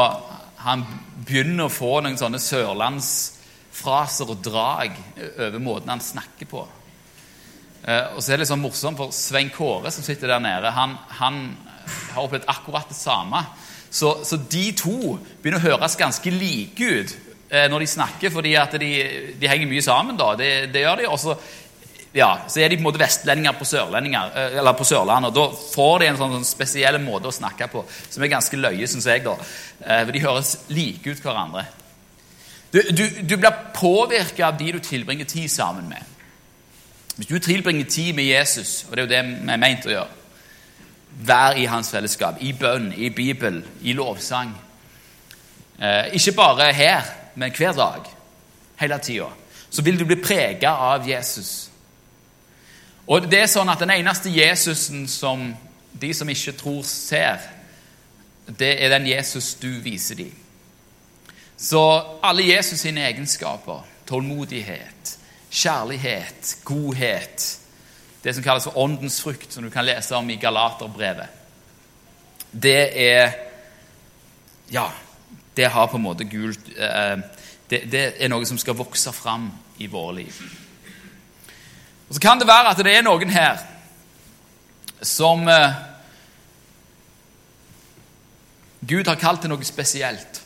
han 0.60 0.82
begynner 1.24 1.64
å 1.64 1.72
få 1.72 2.02
noen 2.04 2.18
sånne 2.20 2.40
sørlandsfraser 2.44 4.28
og 4.28 4.42
drag 4.44 4.98
over 5.46 5.62
måten 5.64 5.94
han 5.94 6.04
snakker 6.04 6.50
på. 6.50 6.66
Eh, 7.88 8.12
og 8.12 8.20
så 8.20 8.34
er 8.34 8.36
det 8.36 8.42
litt 8.42 8.50
sånn 8.50 8.60
morsomt, 8.60 9.00
for 9.00 9.16
Svein 9.16 9.48
Kåre 9.54 9.92
som 9.94 10.04
sitter 10.04 10.34
der 10.34 10.44
nede, 10.44 10.74
han, 10.76 10.92
han 11.22 11.40
har 12.12 12.26
opplevd 12.26 12.44
akkurat 12.52 12.92
det 12.92 12.98
samme. 12.98 13.40
Så, 13.88 14.18
så, 14.28 14.36
de 14.36 14.66
to 14.76 15.16
begynner 15.40 15.56
å 15.62 15.70
høres 15.70 15.96
ganske 15.98 16.34
like 16.34 16.84
ut 16.84 17.16
eh, 17.48 17.64
når 17.72 17.86
de 17.86 17.90
snakker, 17.96 18.34
fordi 18.34 18.52
at 18.60 18.76
de, 18.76 18.92
de 19.40 19.50
henger 19.50 19.72
mye 19.72 19.88
sammen. 19.88 20.20
da, 20.20 20.34
Det, 20.36 20.52
det 20.74 20.84
gjør 20.84 21.00
de. 21.00 21.08
Og 21.08 21.18
så 21.24 21.38
ja, 22.12 22.30
så 22.48 22.60
er 22.60 22.68
de 22.68 22.76
på 22.76 22.82
en 22.82 22.88
måte 22.88 23.02
vestlendinger 23.02 23.54
på, 23.58 23.66
eh, 23.76 24.58
eller 24.58 24.72
på 24.72 24.84
Sørlandet. 24.84 25.30
og 25.30 25.34
Da 25.34 25.58
får 25.74 25.98
de 25.98 26.06
en 26.06 26.16
sånn, 26.16 26.32
sånn 26.38 26.48
spesiell 26.48 26.98
måte 27.02 27.30
å 27.30 27.34
snakke 27.34 27.68
på 27.70 27.84
som 28.08 28.22
er 28.22 28.32
ganske 28.32 28.56
løye, 28.56 28.86
syns 28.86 29.06
jeg. 29.06 29.24
da. 29.24 29.36
For 29.80 30.12
de 30.12 30.24
høres 30.24 30.56
like 30.68 31.10
ut 31.10 31.22
hverandre. 31.22 31.66
Du, 32.72 32.82
du, 32.90 33.04
du 33.22 33.36
blir 33.36 33.54
påvirka 33.74 34.46
av 34.46 34.58
de 34.58 34.72
du 34.72 34.78
tilbringer 34.78 35.24
tid 35.24 35.50
sammen 35.50 35.88
med. 35.88 36.02
Hvis 37.16 37.26
du 37.26 37.38
tilbringer 37.38 37.84
tid 37.84 38.14
med 38.14 38.24
Jesus, 38.24 38.84
og 38.88 38.96
det 38.96 39.02
er 39.02 39.06
jo 39.06 39.10
det 39.10 39.22
vi 39.44 39.52
er 39.52 39.60
meint 39.60 39.86
å 39.86 39.92
gjøre 39.92 40.16
Vær 41.10 41.56
i 41.58 41.64
hans 41.66 41.90
fellesskap, 41.90 42.38
i 42.40 42.52
bønn, 42.54 42.92
i 42.94 43.08
Bibel, 43.10 43.58
i 43.82 43.92
lovsang. 43.98 44.52
Eh, 45.82 46.14
ikke 46.14 46.36
bare 46.38 46.68
her, 46.72 47.02
men 47.34 47.50
hver 47.50 47.72
dag, 47.74 48.06
hele 48.78 48.98
tida. 49.02 49.26
Så 49.70 49.82
vil 49.82 49.98
du 49.98 50.04
bli 50.06 50.16
prega 50.22 50.70
av 50.70 51.08
Jesus. 51.08 51.69
Og 53.10 53.26
det 53.26 53.42
er 53.42 53.50
sånn 53.50 53.70
at 53.72 53.80
Den 53.82 53.90
eneste 53.90 54.30
Jesusen 54.30 55.08
som 55.10 55.50
de 56.00 56.12
som 56.14 56.28
ikke 56.30 56.52
tror, 56.54 56.82
ser, 56.86 57.42
det 58.46 58.76
er 58.78 58.92
den 58.94 59.08
Jesus 59.10 59.54
du 59.58 59.68
viser 59.82 60.14
dem. 60.14 60.30
Så 61.56 61.80
alle 62.22 62.46
Jesus 62.46 62.80
sine 62.80 63.02
egenskaper, 63.04 63.82
tålmodighet, 64.08 65.16
kjærlighet, 65.50 66.56
godhet 66.64 67.56
Det 68.22 68.34
som 68.34 68.44
kalles 68.44 68.68
åndens 68.74 69.20
frukt, 69.22 69.52
som 69.52 69.64
du 69.64 69.70
kan 69.70 69.84
lese 69.84 70.14
om 70.14 70.30
i 70.30 70.36
Galaterbrevet, 70.36 71.28
det 72.52 72.92
er 73.00 73.32
Ja, 74.70 74.90
det 75.56 75.70
har 75.72 75.86
på 75.86 75.96
en 75.96 76.02
måte 76.02 76.24
gult 76.24 76.68
eh, 76.76 77.16
det, 77.70 77.80
det 77.90 78.02
er 78.20 78.28
noe 78.28 78.46
som 78.46 78.58
skal 78.58 78.76
vokse 78.76 79.12
fram 79.12 79.50
i 79.78 79.86
våre 79.86 80.14
liv. 80.20 80.36
Og 82.10 82.14
Så 82.14 82.20
kan 82.20 82.40
det 82.40 82.48
være 82.48 82.72
at 82.72 82.80
det 82.82 82.90
er 82.90 83.04
noen 83.06 83.30
her 83.30 83.60
som 85.06 85.46
eh, 85.48 85.76
Gud 88.82 89.06
har 89.06 89.18
kalt 89.20 89.44
til 89.44 89.52
noe 89.52 89.64
spesielt. 89.64 90.40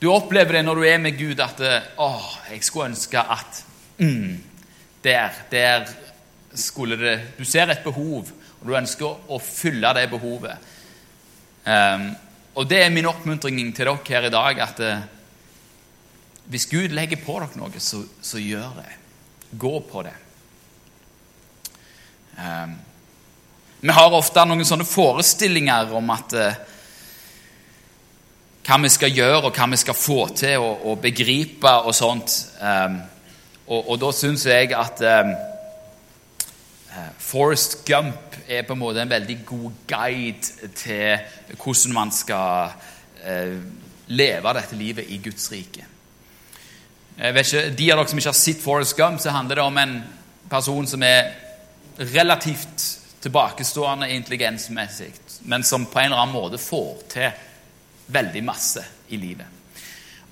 Du 0.00 0.08
opplever 0.08 0.56
det 0.56 0.62
når 0.64 0.80
du 0.80 0.86
er 0.88 1.02
med 1.04 1.18
Gud, 1.20 1.42
at 1.44 1.60
eh, 1.60 1.90
å, 2.00 2.08
jeg 2.48 2.64
skulle 2.64 2.94
ønske 2.94 3.20
at 3.20 3.60
mm, 4.00 4.32
Der, 5.04 5.36
der 5.52 5.84
skulle 6.56 6.96
det 6.96 7.18
Du 7.36 7.44
ser 7.44 7.68
et 7.68 7.84
behov, 7.84 8.32
og 8.60 8.64
du 8.64 8.72
ønsker 8.72 9.28
å 9.28 9.38
fylle 9.44 9.92
det 9.92 10.06
behovet. 10.08 10.70
Um, 11.68 12.14
og 12.56 12.68
det 12.70 12.80
er 12.80 12.92
min 12.92 13.08
oppmuntring 13.10 13.58
til 13.76 13.84
dere 13.90 14.00
her 14.08 14.28
i 14.28 14.32
dag, 14.32 14.60
at 14.64 14.80
uh, 14.80 15.04
hvis 16.50 16.66
Gud 16.66 16.92
legger 16.92 17.20
på 17.24 17.38
dere 17.40 17.56
noe, 17.58 17.80
så, 17.80 18.02
så 18.22 18.40
gjør 18.40 18.76
det. 18.82 18.90
Gå 19.58 19.78
på 19.88 20.02
det. 20.04 20.14
Um, 22.36 22.74
vi 23.84 23.94
har 23.94 24.16
ofte 24.16 24.44
noen 24.48 24.66
sånne 24.66 24.86
forestillinger 24.88 25.92
om 25.94 26.10
at 26.12 26.34
uh, 26.36 26.60
hva 28.64 28.78
vi 28.80 28.90
skal 28.92 29.12
gjøre, 29.12 29.42
og 29.46 29.56
hva 29.56 29.68
vi 29.70 29.80
skal 29.80 29.96
få 29.96 30.20
til 30.36 30.60
å, 30.60 30.70
og 30.90 31.02
begripe 31.04 31.72
og 31.84 31.94
sånt. 31.96 32.36
Um, 32.60 33.00
og, 33.66 33.80
og, 33.80 33.96
da 34.02 34.12
syns 34.16 34.44
jeg 34.48 34.72
at 34.76 35.00
um, 35.04 35.32
Forest 37.18 37.80
Gump 37.88 38.36
er 38.44 38.66
på 38.66 38.76
en 38.76 38.82
måte 38.82 39.02
en 39.02 39.10
veldig 39.10 39.38
god 39.48 39.80
guide 39.88 40.68
til 40.76 41.56
hvordan 41.56 41.96
man 41.96 42.12
skal 42.12 42.76
uh, 43.24 43.56
leve 44.12 44.56
dette 44.60 44.78
livet 44.78 45.08
i 45.08 45.20
Guds 45.24 45.48
rike. 45.52 45.93
Jeg 47.18 47.34
vet 47.34 47.46
ikke, 47.46 47.70
De 47.78 47.90
av 47.92 47.98
dere 47.98 48.10
som 48.10 48.18
ikke 48.18 48.32
har 48.32 48.38
sett 48.38 48.62
Forest 48.62 48.96
Gump, 48.98 49.20
så 49.22 49.30
handler 49.30 49.60
det 49.60 49.64
om 49.64 49.78
en 49.78 49.96
person 50.50 50.86
som 50.86 51.02
er 51.06 51.30
relativt 52.14 52.86
tilbakestående 53.22 54.10
intelligensmessig, 54.10 55.12
men 55.48 55.62
som 55.64 55.86
på 55.86 55.98
en 55.98 56.10
eller 56.10 56.24
annen 56.24 56.34
måte 56.34 56.58
får 56.58 57.04
til 57.14 57.30
veldig 58.12 58.42
masse 58.44 58.82
i 59.08 59.16
livet. 59.16 59.46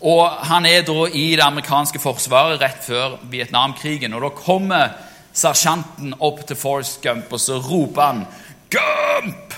Og 0.03 0.27
Han 0.51 0.67
er 0.67 0.83
da 0.83 1.07
i 1.07 1.37
det 1.37 1.45
amerikanske 1.45 2.01
forsvaret 2.03 2.61
rett 2.61 2.83
før 2.85 3.21
Vietnamkrigen. 3.31 4.15
og 4.15 4.23
Da 4.23 4.29
kommer 4.35 4.89
sersjanten 5.33 6.15
opp 6.19 6.47
til 6.47 6.57
Forest 6.57 7.01
Gump, 7.03 7.33
og 7.33 7.41
så 7.41 7.59
roper 7.63 8.03
han 8.03 8.27
Gump! 8.71 9.55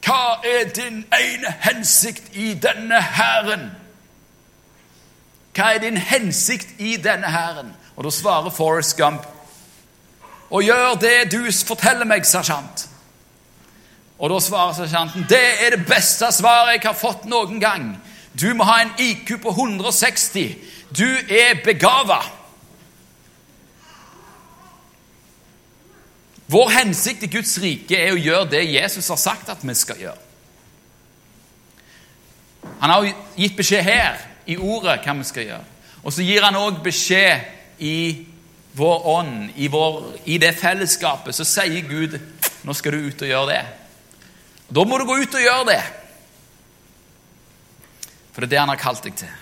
Hva 0.00 0.40
er 0.42 0.72
din 0.74 1.04
ene 1.14 1.54
hensikt 1.60 2.34
i 2.34 2.54
denne 2.54 3.00
hæren? 3.00 3.70
Hva 5.54 5.74
er 5.74 5.82
din 5.82 5.96
hensikt 5.96 6.78
i 6.78 6.96
denne 6.96 7.30
hæren? 7.30 7.72
Og 7.96 8.04
da 8.06 8.10
svarer 8.10 8.50
Forrest 8.50 8.96
Gump 8.96 9.26
Og 10.50 10.62
gjør 10.62 10.94
det 10.98 11.32
du 11.32 11.44
forteller 11.66 12.06
meg, 12.08 12.24
sersjant. 12.26 12.88
Og 14.18 14.30
da 14.30 14.40
svarer 14.42 14.74
sersjanten 14.76 15.26
det 15.30 15.44
er 15.64 15.76
det 15.76 15.86
beste 15.88 16.28
svaret 16.34 16.74
jeg 16.74 16.88
har 16.88 16.98
fått 16.98 17.28
noen 17.30 17.60
gang. 17.62 17.92
Du 18.34 18.50
må 18.54 18.66
ha 18.66 18.80
en 18.82 18.92
IQ 18.98 19.38
på 19.42 19.52
160. 19.54 20.56
Du 20.90 21.06
er 21.06 21.62
begava. 21.64 22.18
Vår 26.50 26.72
hensikt 26.80 27.22
i 27.22 27.30
Guds 27.30 27.54
rike 27.62 27.94
er 27.94 28.12
å 28.12 28.18
gjøre 28.18 28.50
det 28.56 28.64
Jesus 28.72 29.08
har 29.12 29.20
sagt 29.22 29.52
at 29.52 29.62
vi 29.62 29.74
skal 29.78 30.02
gjøre. 30.02 30.26
Han 32.80 32.90
har 32.90 33.06
gitt 33.38 33.56
beskjed 33.56 33.86
her 33.86 34.18
i 34.50 34.58
ordet 34.58 35.00
hva 35.04 35.14
vi 35.18 35.28
skal 35.28 35.46
gjøre. 35.46 35.78
Og 36.02 36.14
så 36.14 36.24
gir 36.24 36.44
han 36.44 36.58
òg 36.58 36.80
beskjed 36.84 37.82
i 37.84 37.96
vår 38.76 39.06
ånd, 39.06 39.50
i, 39.56 39.68
vår, 39.68 40.00
i, 40.24 40.38
det 40.40 40.54
fellesskapet. 40.58 41.36
Så 41.36 41.46
sier 41.48 41.86
Gud 41.88 42.16
nå 42.64 42.76
skal 42.76 42.96
du 42.96 43.08
ut 43.08 43.24
og 43.24 43.30
gjøre 43.30 43.52
det. 43.52 43.62
Da 44.70 44.84
må 44.86 44.98
du 44.98 45.06
gå 45.08 45.18
ut 45.20 45.36
og 45.36 45.44
gjøre 45.44 45.68
det. 45.72 45.82
For 48.30 48.42
det 48.42 48.50
er 48.50 48.54
det 48.54 48.60
han 48.62 48.72
har 48.72 48.80
kalt 48.80 49.04
deg 49.04 49.16
til. 49.18 49.36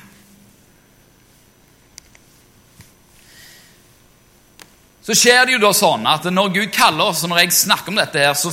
Så 5.09 5.17
skjer 5.17 5.47
det 5.47 5.55
jo 5.57 5.63
da 5.63 5.71
sånn 5.77 6.05
at 6.09 6.27
når 6.29 6.53
Gud 6.53 6.73
kaller 6.75 7.09
oss, 7.09 7.23
og 7.25 7.33
når 7.33 7.47
jeg 7.47 7.57
snakker 7.63 7.93
om 7.93 8.01
dette, 8.01 8.21
her, 8.21 8.35
så 8.37 8.53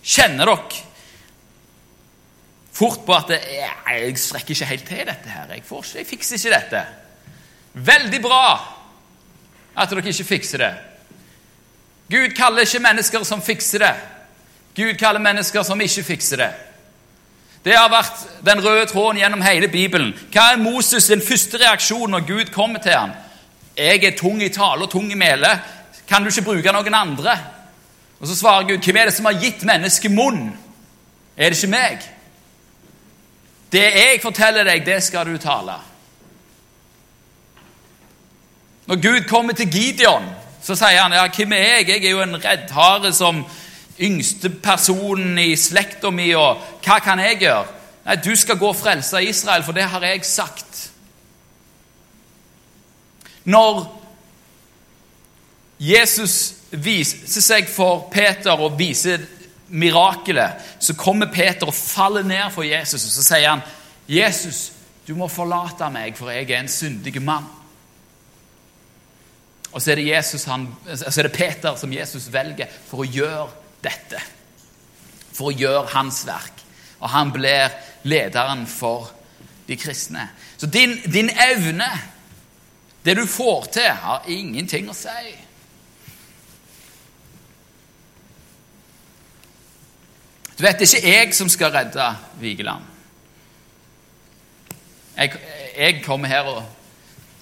kjenner 0.00 0.48
dere 0.48 0.86
fort 2.72 3.04
på 3.06 3.14
at 3.14 3.30
jeg 3.36 4.18
strekker 4.18 4.54
ikke 4.54 4.70
helt 4.70 4.86
til 4.88 5.06
dette 5.06 5.28
her. 5.28 5.48
Jeg, 5.48 5.56
ikke, 5.56 5.82
jeg 5.98 6.06
fikser 6.06 6.36
ikke 6.36 6.56
dette. 6.56 6.84
Veldig 7.74 8.22
bra 8.22 8.46
at 9.76 9.90
dere 9.90 10.08
ikke 10.08 10.24
fikser 10.24 10.58
det. 10.58 10.72
Gud 12.12 12.34
kaller 12.36 12.66
ikke 12.66 12.82
mennesker 12.84 13.24
som 13.24 13.42
fikser 13.42 13.86
det. 13.86 13.94
Gud 14.76 14.94
kaller 15.00 15.20
mennesker 15.20 15.62
som 15.62 15.80
ikke 15.80 16.02
fikser 16.02 16.36
det. 16.36 16.52
Det 17.64 17.76
har 17.76 17.90
vært 17.92 18.24
den 18.44 18.60
røde 18.64 18.86
tråden 18.90 19.20
gjennom 19.20 19.42
hele 19.44 19.68
Bibelen. 19.70 20.10
Hva 20.32 20.52
er 20.52 20.60
Moses' 20.60 21.06
sin 21.06 21.22
første 21.22 21.60
reaksjon 21.62 22.10
når 22.10 22.26
Gud 22.26 22.50
kommer 22.52 22.82
til 22.82 22.96
ham? 22.96 23.12
Jeg 23.76 24.04
er 24.04 24.16
tung 24.18 24.42
i 24.42 24.50
tale 24.52 24.84
og 24.84 24.90
tung 24.90 25.12
i 25.12 25.18
mele. 25.18 25.48
Kan 26.08 26.24
du 26.24 26.28
ikke 26.28 26.48
bruke 26.50 26.72
noen 26.72 26.94
andre? 26.94 27.36
Og 28.20 28.26
Så 28.26 28.36
svarer 28.36 28.66
Gud, 28.68 28.82
hvem 28.84 28.96
er 28.96 29.04
det 29.04 29.14
som 29.14 29.24
har 29.24 29.38
gitt 29.40 29.64
mennesket 29.64 30.10
munn? 30.10 30.52
Er 31.36 31.50
det 31.50 31.56
ikke 31.56 31.70
meg? 31.70 32.11
Det 33.72 33.82
jeg 33.82 34.20
forteller 34.22 34.68
deg, 34.68 34.84
det 34.86 35.00
skal 35.04 35.26
du 35.26 35.38
tale. 35.40 35.78
Når 38.86 39.02
Gud 39.02 39.28
kommer 39.28 39.52
til 39.52 39.70
Gideon, 39.70 40.30
Så 40.62 40.76
sier 40.78 41.00
han 41.02 41.10
ja, 41.10 41.24
hvem 41.26 41.52
er 41.52 41.56
jeg? 41.58 41.88
Jeg 41.88 42.04
er 42.04 42.10
jo 42.10 42.20
en 42.22 42.38
reddhare 42.38 43.10
som 43.12 43.40
yngste 43.98 44.46
personen 44.62 45.38
i 45.42 45.56
slekta 45.58 46.10
mi, 46.14 46.28
og 46.38 46.60
hva 46.84 47.00
kan 47.02 47.18
jeg 47.18 47.40
gjøre? 47.40 47.64
Nei, 48.06 48.14
du 48.22 48.30
skal 48.38 48.60
gå 48.60 48.68
og 48.70 48.78
frelse 48.78 49.24
Israel, 49.26 49.64
for 49.66 49.74
det 49.74 49.88
har 49.90 50.06
jeg 50.06 50.22
sagt. 50.24 50.92
Når 53.44 53.82
Jesus 55.82 56.54
viser 56.70 57.42
seg 57.42 57.66
for 57.66 58.06
Peter 58.12 58.54
og 58.54 58.78
viser 58.78 59.26
mirakelet, 59.72 60.60
så 60.78 60.94
kommer 60.94 61.32
Peter 61.32 61.66
og 61.66 61.74
faller 61.74 62.22
ned 62.22 62.50
for 62.52 62.66
Jesus, 62.66 63.04
og 63.06 63.16
så 63.16 63.24
sier 63.24 63.48
han, 63.48 63.62
'Jesus, 64.08 64.72
du 65.08 65.14
må 65.16 65.28
forlate 65.28 65.88
meg, 65.90 66.16
for 66.16 66.30
jeg 66.30 66.50
er 66.50 66.60
en 66.60 66.68
syndig 66.68 67.22
mann.' 67.22 67.48
Og 69.72 69.82
så 69.82 69.92
er, 69.92 70.50
han, 70.50 70.66
så 70.94 71.20
er 71.20 71.28
det 71.28 71.32
Peter 71.32 71.76
som 71.80 71.92
Jesus 71.92 72.28
velger 72.32 72.68
for 72.86 73.02
å 73.02 73.08
gjøre 73.08 73.48
dette. 73.80 74.20
For 75.32 75.48
å 75.48 75.56
gjøre 75.56 75.88
hans 75.94 76.26
verk. 76.28 76.60
Og 77.00 77.08
han 77.08 77.32
blir 77.32 77.72
lederen 78.04 78.66
for 78.68 79.08
de 79.66 79.76
kristne. 79.80 80.28
Så 80.60 80.66
din, 80.66 80.98
din 81.12 81.30
evne, 81.30 81.88
det 83.04 83.16
du 83.16 83.24
får 83.26 83.64
til, 83.72 83.88
har 83.88 84.28
ingenting 84.28 84.90
å 84.92 84.96
si. 84.96 85.32
Du 90.62 90.66
vet, 90.68 90.78
det 90.78 90.86
er 90.86 90.96
ikke 90.96 91.08
jeg 91.10 91.34
som 91.34 91.48
skal 91.50 91.72
redde 91.74 92.04
Vigeland. 92.38 92.84
Jeg, 95.16 95.32
jeg 95.74 95.96
kommer 96.04 96.30
her 96.30 96.46
og 96.46 96.60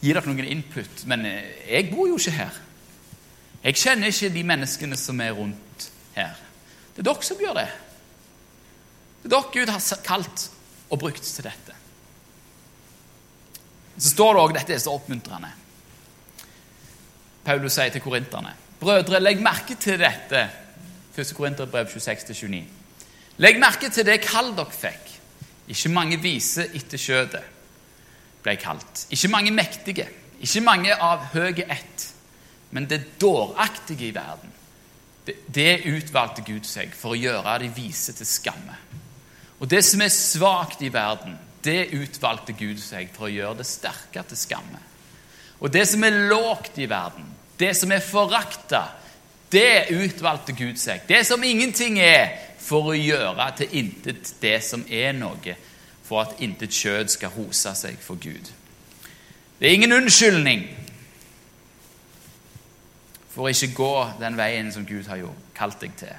gir 0.00 0.16
dere 0.16 0.24
noen 0.30 0.48
input, 0.48 1.02
men 1.04 1.26
jeg 1.28 1.90
bor 1.90 2.08
jo 2.08 2.16
ikke 2.16 2.32
her. 2.38 2.56
Jeg 3.60 3.76
kjenner 3.76 4.08
ikke 4.08 4.32
de 4.38 4.46
menneskene 4.48 4.96
som 4.96 5.20
er 5.20 5.36
rundt 5.36 5.90
her. 6.16 6.40
Det 6.96 7.04
er 7.04 7.10
dere 7.10 7.28
som 7.28 7.44
gjør 7.44 7.60
det. 7.60 7.66
Det 9.20 9.28
er 9.28 9.36
dere 9.36 9.52
Gud 9.58 9.74
har 9.74 10.02
kalt 10.08 10.48
og 10.88 11.04
brukt 11.04 11.28
til 11.28 11.50
dette. 11.50 11.78
Så 14.00 14.16
står 14.16 14.32
det 14.32 14.46
òg 14.46 14.58
dette 14.62 14.78
er 14.78 14.80
så 14.80 14.96
oppmuntrende. 14.96 15.52
Paulus 17.44 17.76
sier 17.76 17.92
til 17.92 18.00
korinterne.: 18.00 18.56
Brødre, 18.80 19.20
legg 19.20 19.44
merke 19.44 19.76
til 19.76 20.00
dette. 20.00 20.48
1. 21.20 21.36
Korinterbrev 21.36 21.92
26-29. 22.00 22.79
Legg 23.40 23.56
merke 23.60 23.88
til 23.88 24.04
det 24.04 24.20
kall 24.24 24.52
dere 24.56 24.74
fikk. 24.74 25.06
Ikke 25.70 25.92
mange 25.94 26.18
vise 26.20 26.66
etter 26.76 27.00
kjødet 27.00 27.44
ble 28.44 28.56
kalt. 28.60 29.06
Ikke 29.12 29.30
mange 29.32 29.52
mektige, 29.54 30.06
ikke 30.40 30.64
mange 30.64 30.96
av 30.96 31.30
høye 31.34 31.66
ett, 31.68 32.06
men 32.70 32.88
det 32.90 33.18
dåraktige 33.20 34.08
i 34.08 34.14
verden. 34.14 34.52
Det, 35.26 35.36
det 35.52 35.84
utvalgte 35.88 36.44
Gud 36.46 36.66
seg 36.68 36.92
for 36.96 37.14
å 37.14 37.20
gjøre 37.20 37.58
de 37.62 37.70
vise 37.76 38.14
til 38.16 38.28
skamme. 38.28 38.76
Og 39.60 39.68
det 39.68 39.82
som 39.84 40.00
er 40.00 40.12
svakt 40.12 40.82
i 40.82 40.92
verden, 40.92 41.36
det 41.64 41.90
utvalgte 41.92 42.56
Gud 42.56 42.80
seg 42.80 43.10
for 43.12 43.28
å 43.28 43.32
gjøre 43.32 43.60
det 43.60 43.68
sterke 43.68 44.24
til 44.30 44.40
skamme. 44.40 44.80
Og 45.60 45.68
det 45.72 45.84
som 45.88 46.04
er 46.04 46.22
lågt 46.30 46.80
i 46.80 46.88
verden, 46.88 47.26
det 47.60 47.74
som 47.76 47.92
er 47.92 48.00
forakta, 48.00 48.86
det 49.52 49.90
utvalgte 49.92 50.54
Gud 50.56 50.78
seg. 50.80 51.04
Det 51.08 51.20
som 51.28 51.42
ingenting 51.44 51.98
er, 52.00 52.49
for 52.60 52.92
å 52.92 52.96
gjøre 52.96 53.48
til 53.58 53.76
intet 53.80 54.34
det 54.42 54.58
som 54.64 54.84
er 54.86 55.14
noe, 55.16 55.56
for 56.04 56.24
at 56.24 56.40
intet 56.42 56.74
kjød 56.74 57.12
skal 57.12 57.34
hose 57.34 57.74
seg 57.78 58.00
for 58.02 58.20
Gud. 58.20 58.50
Det 59.60 59.68
er 59.68 59.76
ingen 59.76 59.92
unnskyldning 59.92 60.64
for 63.30 63.46
å 63.46 63.52
ikke 63.52 63.74
gå 63.76 63.94
den 64.20 64.36
veien 64.38 64.72
som 64.74 64.86
Gud 64.88 65.06
har 65.10 65.22
kalt 65.54 65.80
deg 65.82 65.94
til. 66.00 66.16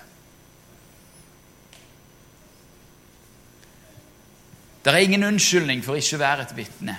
Det 4.81 4.93
er 4.93 5.03
ingen 5.05 5.27
unnskyldning 5.27 5.83
for 5.85 5.99
ikke 5.99 6.17
å 6.17 6.23
være 6.23 6.45
et 6.47 6.55
vitne. 6.57 6.95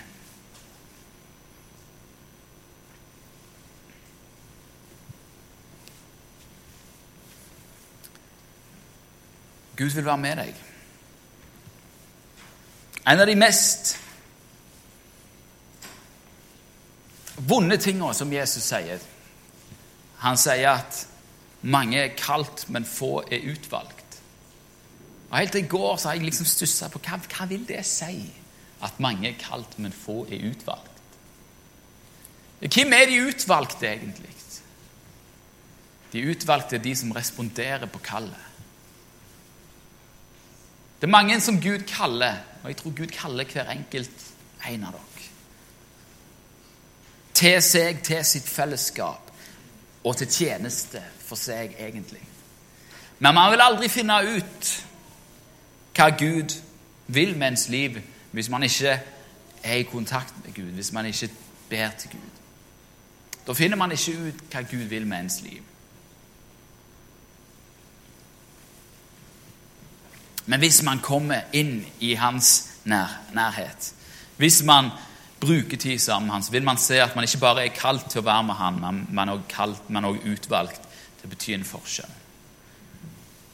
Gud 9.76 9.90
vil 9.90 10.04
være 10.04 10.20
med 10.20 10.36
deg. 10.42 10.58
En 13.08 13.20
av 13.20 13.26
de 13.26 13.34
mest 13.38 13.96
vonde 17.48 17.78
tingene 17.80 18.12
som 18.14 18.30
Jesus 18.32 18.68
sier 18.68 19.00
Han 20.22 20.36
sier 20.38 20.68
at 20.70 21.00
mange 21.62 21.98
er 21.98 22.12
kalt, 22.14 22.68
men 22.70 22.84
få 22.86 23.24
er 23.26 23.48
utvalgt. 23.50 24.20
Og 25.30 25.38
Helt 25.38 25.52
til 25.56 25.64
i 25.64 25.70
går 25.70 25.96
så 25.96 26.08
har 26.08 26.18
jeg 26.18 26.28
liksom 26.28 26.46
stussa 26.46 26.88
på 26.92 27.00
hva, 27.02 27.18
hva 27.18 27.46
vil 27.50 27.64
det 27.66 27.80
si 27.86 28.28
at 28.82 29.00
mange 29.02 29.30
er 29.30 29.40
kalt, 29.40 29.78
men 29.78 29.94
få 29.94 30.20
er 30.26 30.46
utvalgt. 30.50 30.90
Hvem 32.62 32.94
er 32.94 33.10
de 33.10 33.18
utvalgte, 33.26 33.88
egentlig? 33.88 34.30
De 36.12 36.22
utvalgte 36.30 36.76
er 36.76 36.82
de 36.84 36.94
som 36.96 37.12
responderer 37.16 37.86
på 37.90 37.98
kallet. 38.04 38.51
Det 41.02 41.08
er 41.08 41.10
mange 41.10 41.40
som 41.40 41.60
Gud 41.60 41.78
kaller, 41.78 42.36
og 42.62 42.68
jeg 42.70 42.76
tror 42.76 42.90
Gud 42.96 43.06
kaller 43.06 43.44
hver 43.44 43.70
enkelt 43.70 44.26
en 44.70 44.84
av 44.86 44.92
dere. 44.94 45.24
Til 47.34 47.56
seg, 47.66 48.04
til 48.06 48.20
sitt 48.22 48.46
fellesskap 48.46 49.32
og 50.04 50.14
til 50.20 50.30
tjeneste 50.30 51.02
for 51.24 51.34
seg, 51.34 51.74
egentlig. 51.74 52.22
Men 53.18 53.34
man 53.34 53.50
vil 53.50 53.64
aldri 53.64 53.90
finne 53.90 54.20
ut 54.22 54.70
hva 55.98 56.06
Gud 56.14 56.54
vil 57.10 57.34
med 57.34 57.48
ens 57.48 57.66
liv 57.68 57.98
hvis 58.30 58.52
man 58.54 58.62
ikke 58.62 58.94
er 58.94 59.82
i 59.82 59.88
kontakt 59.90 60.38
med 60.44 60.54
Gud, 60.54 60.70
hvis 60.70 60.92
man 60.94 61.10
ikke 61.10 61.32
ber 61.68 61.90
til 61.98 62.14
Gud. 62.14 62.30
Da 63.46 63.58
finner 63.58 63.76
man 63.76 63.90
ikke 63.98 64.14
ut 64.28 64.46
hva 64.54 64.62
Gud 64.70 64.86
vil 64.86 65.06
med 65.06 65.26
ens 65.26 65.42
liv. 65.42 65.66
Men 70.52 70.60
hvis 70.60 70.82
man 70.84 70.98
kommer 71.00 71.46
inn 71.56 71.78
i 72.04 72.10
hans 72.20 72.48
nær, 72.84 73.14
nærhet, 73.32 73.86
hvis 74.36 74.58
man 74.68 74.90
bruker 75.40 75.78
tid 75.80 75.98
sammen 75.98 76.28
med 76.28 76.34
hans, 76.34 76.50
vil 76.52 76.66
man 76.66 76.76
se 76.76 76.98
at 77.00 77.14
man 77.16 77.24
ikke 77.24 77.40
bare 77.40 77.64
er 77.64 77.72
kalt 77.72 78.10
til 78.12 78.20
å 78.20 78.26
være 78.26 78.44
med 78.50 78.58
han, 78.60 78.82
men 78.82 78.98
man 79.16 79.32
er 79.32 79.46
kalt, 79.48 79.88
men 79.88 80.04
også 80.10 80.34
utvalgt 80.34 80.84
til 80.84 81.24
å 81.24 81.32
bety 81.32 81.56
en 81.56 81.64
forskjell. 81.64 82.12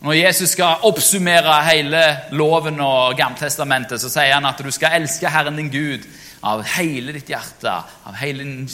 Når 0.02 0.18
Jesus 0.18 0.56
skal 0.56 0.82
oppsummere 0.90 1.54
hele 1.70 2.02
loven 2.34 2.82
og 2.82 3.14
Gamletestamentet, 3.18 4.02
så 4.02 4.11
sier 4.11 4.34
han 4.34 4.50
at 4.50 4.58
du 4.58 4.74
skal 4.74 4.98
elske 4.98 5.30
Herren 5.30 5.58
din 5.58 5.70
Gud 5.70 6.06
av 6.42 6.66
hele 6.74 7.14
ditt 7.14 7.30
hjerte, 7.30 7.78
av 8.11 8.18
hele 8.18 8.42
din, 8.42 8.70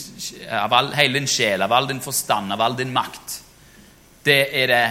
av 0.48 0.72
all, 0.72 0.94
hele 0.96 1.20
din 1.20 1.28
sjel, 1.28 1.60
av 1.64 1.76
all 1.76 1.92
din 1.92 2.00
forstand, 2.04 2.56
av 2.56 2.64
all 2.64 2.80
din 2.80 2.96
makt. 2.96 3.40
Det 4.24 4.44
er 4.64 4.72
det 4.72 4.84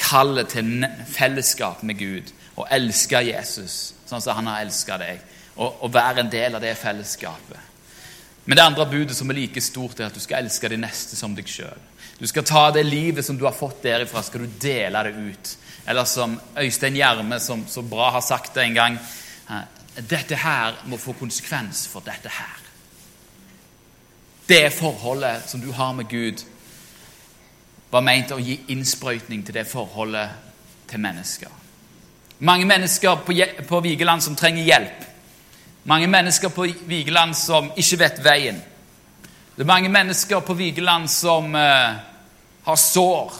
kallet 0.00 0.56
til 0.56 0.86
fellesskap 1.12 1.84
med 1.84 2.00
Gud 2.00 2.38
å 2.56 2.66
elske 2.70 3.22
Jesus 3.24 3.94
sånn 4.12 4.22
som 4.22 4.36
han 4.36 4.50
har 4.50 4.64
elska 4.64 4.98
deg, 5.00 5.20
og, 5.56 5.78
og, 5.84 5.88
være 5.92 6.24
en 6.24 6.32
del 6.32 6.56
av 6.56 6.64
det 6.64 6.74
fellesskapet. 6.80 7.70
Men 8.44 8.58
det 8.58 8.64
andre 8.64 8.86
budet 8.90 9.16
som 9.16 9.30
er 9.30 9.38
like 9.38 9.62
stort, 9.62 10.00
er 10.00 10.10
at 10.10 10.16
du 10.16 10.20
skal 10.20 10.42
elske 10.42 10.68
de 10.68 10.80
neste 10.80 11.16
som 11.16 11.34
deg 11.36 11.48
sjøl. 11.48 11.80
Du 12.18 12.26
skal 12.28 12.44
ta 12.46 12.64
det 12.74 12.82
livet 12.86 13.24
som 13.24 13.38
du 13.38 13.44
har 13.46 13.56
fått 13.56 13.84
derifra, 13.86 14.22
skal 14.22 14.44
du 14.44 14.58
dele 14.60 15.04
det 15.06 15.12
ut. 15.16 15.52
Eller 15.86 16.06
som 16.06 16.36
Øystein 16.58 16.98
Gjerme 16.98 17.38
som 17.40 17.64
så 17.68 17.82
bra 17.82 18.10
har 18.14 18.24
sagt 18.24 18.54
det 18.54 18.68
en 18.68 18.76
gang 18.78 18.98
Dette 19.92 20.38
her 20.40 20.78
må 20.88 20.96
få 20.96 21.12
konsekvens 21.12 21.82
for 21.90 22.00
dette 22.06 22.30
her. 22.32 22.60
Det 24.48 24.70
forholdet 24.72 25.50
som 25.50 25.60
du 25.60 25.68
har 25.76 25.92
med 25.92 26.08
Gud, 26.08 26.40
var 27.92 28.00
ment 28.00 28.32
å 28.32 28.40
gi 28.40 28.56
innsprøytning 28.72 29.42
til 29.44 29.58
det 29.58 29.66
forholdet 29.68 30.32
til 30.88 31.02
mennesker. 31.04 31.61
Mange 32.42 32.66
mennesker 32.66 33.16
på, 33.68 33.80
Vigeland 33.80 34.22
som 34.22 34.34
trenger 34.36 34.64
hjelp. 34.66 35.04
Mange 35.86 36.08
mennesker 36.10 36.48
på 36.50 36.66
Vigeland 36.90 37.36
som 37.38 37.68
ikke 37.78 37.98
vet 38.00 38.18
veien. 38.24 38.58
Det 39.54 39.62
er 39.62 39.68
mange 39.70 39.90
mennesker 39.92 40.42
på 40.42 40.56
Vigeland 40.58 41.06
som 41.10 41.54
uh, 41.54 41.94
har 42.66 42.80
sår. 42.82 43.38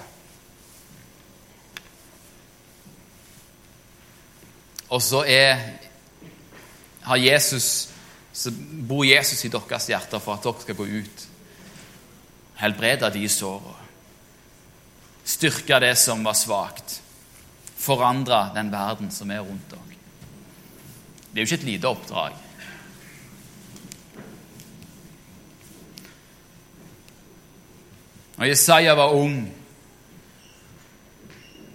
Og 4.94 5.02
så 5.02 5.26
er, 5.26 5.66
har 7.02 7.26
Jesus, 7.26 7.88
så 8.30 8.54
bor 8.86 9.02
Jesus 9.02 9.42
i 9.42 9.50
deres 9.50 9.90
hjerter 9.90 10.22
for 10.22 10.38
at 10.38 10.46
dere 10.46 10.62
skal 10.62 10.78
gå 10.78 10.90
ut. 11.02 11.30
Helbrede 12.62 13.10
de 13.18 13.28
sårene. 13.28 13.80
Styrke 15.26 15.82
det 15.82 15.96
som 15.98 16.22
var 16.22 16.38
svakt 16.38 17.02
forandre 17.82 18.50
den 18.54 18.70
verden 18.72 19.10
som 19.10 19.30
er 19.30 19.42
rundt 19.42 19.70
dere. 19.70 19.80
Det 21.32 21.40
er 21.40 21.46
jo 21.46 21.48
ikke 21.48 21.60
et 21.62 21.70
lite 21.70 21.88
oppdrag. 21.88 22.36
Når 28.36 28.46
Jesaja 28.46 28.94
var 28.98 29.14
ung, 29.16 29.40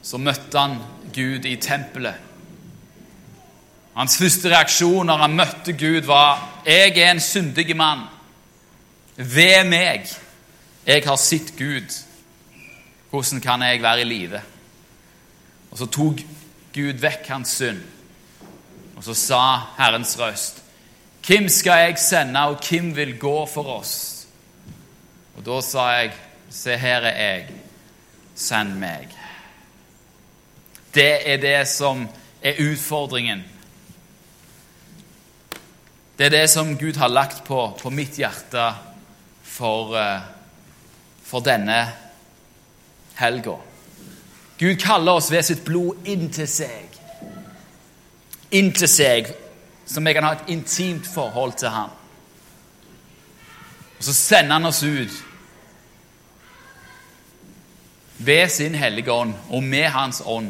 så 0.04 0.17
møtte 0.17 0.60
han 0.60 0.78
Gud 1.15 1.46
i 1.46 1.56
tempelet. 1.62 2.24
Hans 3.98 4.17
første 4.20 4.52
reaksjon 4.54 5.10
når 5.10 5.24
han 5.26 5.36
møtte 5.36 5.74
Gud, 5.74 6.06
var 6.06 6.62
'Jeg 6.65 6.98
er 6.98 7.12
en 7.12 7.20
syndig 7.20 7.76
mann. 7.76 8.06
Ved 9.15 9.63
meg. 9.63 10.06
Jeg 10.86 11.04
har 11.06 11.15
sett 11.15 11.58
Gud. 11.58 12.04
Hvordan 13.10 13.41
kan 13.41 13.62
jeg 13.62 13.82
være 13.82 14.02
i 14.02 14.04
live?' 14.04 14.57
Og 15.78 15.84
så 15.84 15.92
tok 15.94 16.22
Gud 16.74 17.02
vekk 17.04 17.28
hans 17.30 17.52
synd, 17.60 17.84
og 18.98 19.04
så 19.06 19.13
sa 19.13 19.42
Herrens 19.78 20.16
røst, 20.18 20.63
'Hvem 21.22 21.50
skal 21.50 21.78
jeg 21.78 22.00
sende, 22.00 22.40
og 22.40 22.58
hvem 22.70 22.96
vil 22.96 23.20
gå 23.20 23.46
for 23.46 23.63
oss?' 23.78 24.26
Og 25.38 25.46
da 25.46 25.62
sa 25.62 25.86
jeg, 25.90 26.13
'Se, 26.50 26.78
her 26.78 27.02
er 27.02 27.36
jeg. 27.36 27.50
Send 28.36 28.74
meg.' 28.74 29.13
Det 30.96 31.30
er 31.30 31.38
det 31.38 31.68
som 31.68 32.10
er 32.42 32.54
utfordringen. 32.72 33.44
Det 36.18 36.26
er 36.26 36.30
det 36.30 36.50
som 36.50 36.78
Gud 36.78 36.96
har 36.96 37.08
lagt 37.08 37.44
på, 37.44 37.78
på 37.82 37.90
mitt 37.90 38.16
hjerte 38.18 38.74
for, 39.44 39.96
eh, 39.98 40.22
for 41.24 41.40
denne 41.40 41.94
helga. 43.16 43.66
Gud 44.58 44.80
kaller 44.82 45.20
oss 45.20 45.32
ved 45.32 45.46
sitt 45.46 45.63
blod 45.65 46.08
inn 46.10 46.30
til 46.34 46.48
seg. 46.50 46.96
Inn 48.58 48.72
til 48.74 48.89
seg, 48.89 49.30
så 49.86 50.02
vi 50.02 50.13
kan 50.15 50.26
ha 50.26 50.34
et 50.34 50.52
intimt 50.54 51.08
forhold 51.08 51.58
til 51.62 51.70
ham. 51.74 51.93
Og 53.98 54.06
så 54.06 54.13
sender 54.13 54.58
han 54.58 54.70
oss 54.70 54.84
ut 54.84 55.24
ved 58.17 58.50
sin 58.50 58.74
hellige 58.74 59.13
ånd 59.13 59.36
og 59.54 59.62
med 59.63 59.91
Hans 59.93 60.24
ånd 60.26 60.50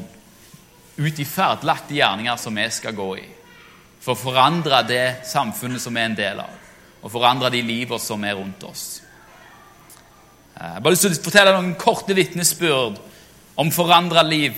ut 0.97 1.19
i 1.19 1.25
ferdlagte 1.27 1.97
gjerninger 1.97 2.39
som 2.39 2.55
vi 2.55 2.63
skal 2.73 2.95
gå 2.95 3.09
i, 3.19 3.25
for 4.01 4.15
å 4.15 4.21
forandre 4.21 4.79
det 4.87 5.05
samfunnet 5.27 5.83
som 5.83 5.93
vi 5.93 6.01
er 6.01 6.09
en 6.09 6.17
del 6.17 6.39
av, 6.41 6.55
og 7.03 7.11
forandre 7.11 7.51
de 7.53 7.61
livene 7.61 8.01
som 8.01 8.23
er 8.25 8.37
rundt 8.39 8.63
oss. 8.65 8.85
Jeg 10.57 10.73
har 10.73 10.81
bare 10.81 10.95
lyst 10.95 11.05
til 11.05 11.13
å 11.13 11.27
fortelle 11.27 11.53
noen 11.53 11.75
korte 11.77 12.15
vitnesbyrd 12.17 12.97
om 13.57 13.71
forandra 13.73 14.23
liv. 14.23 14.53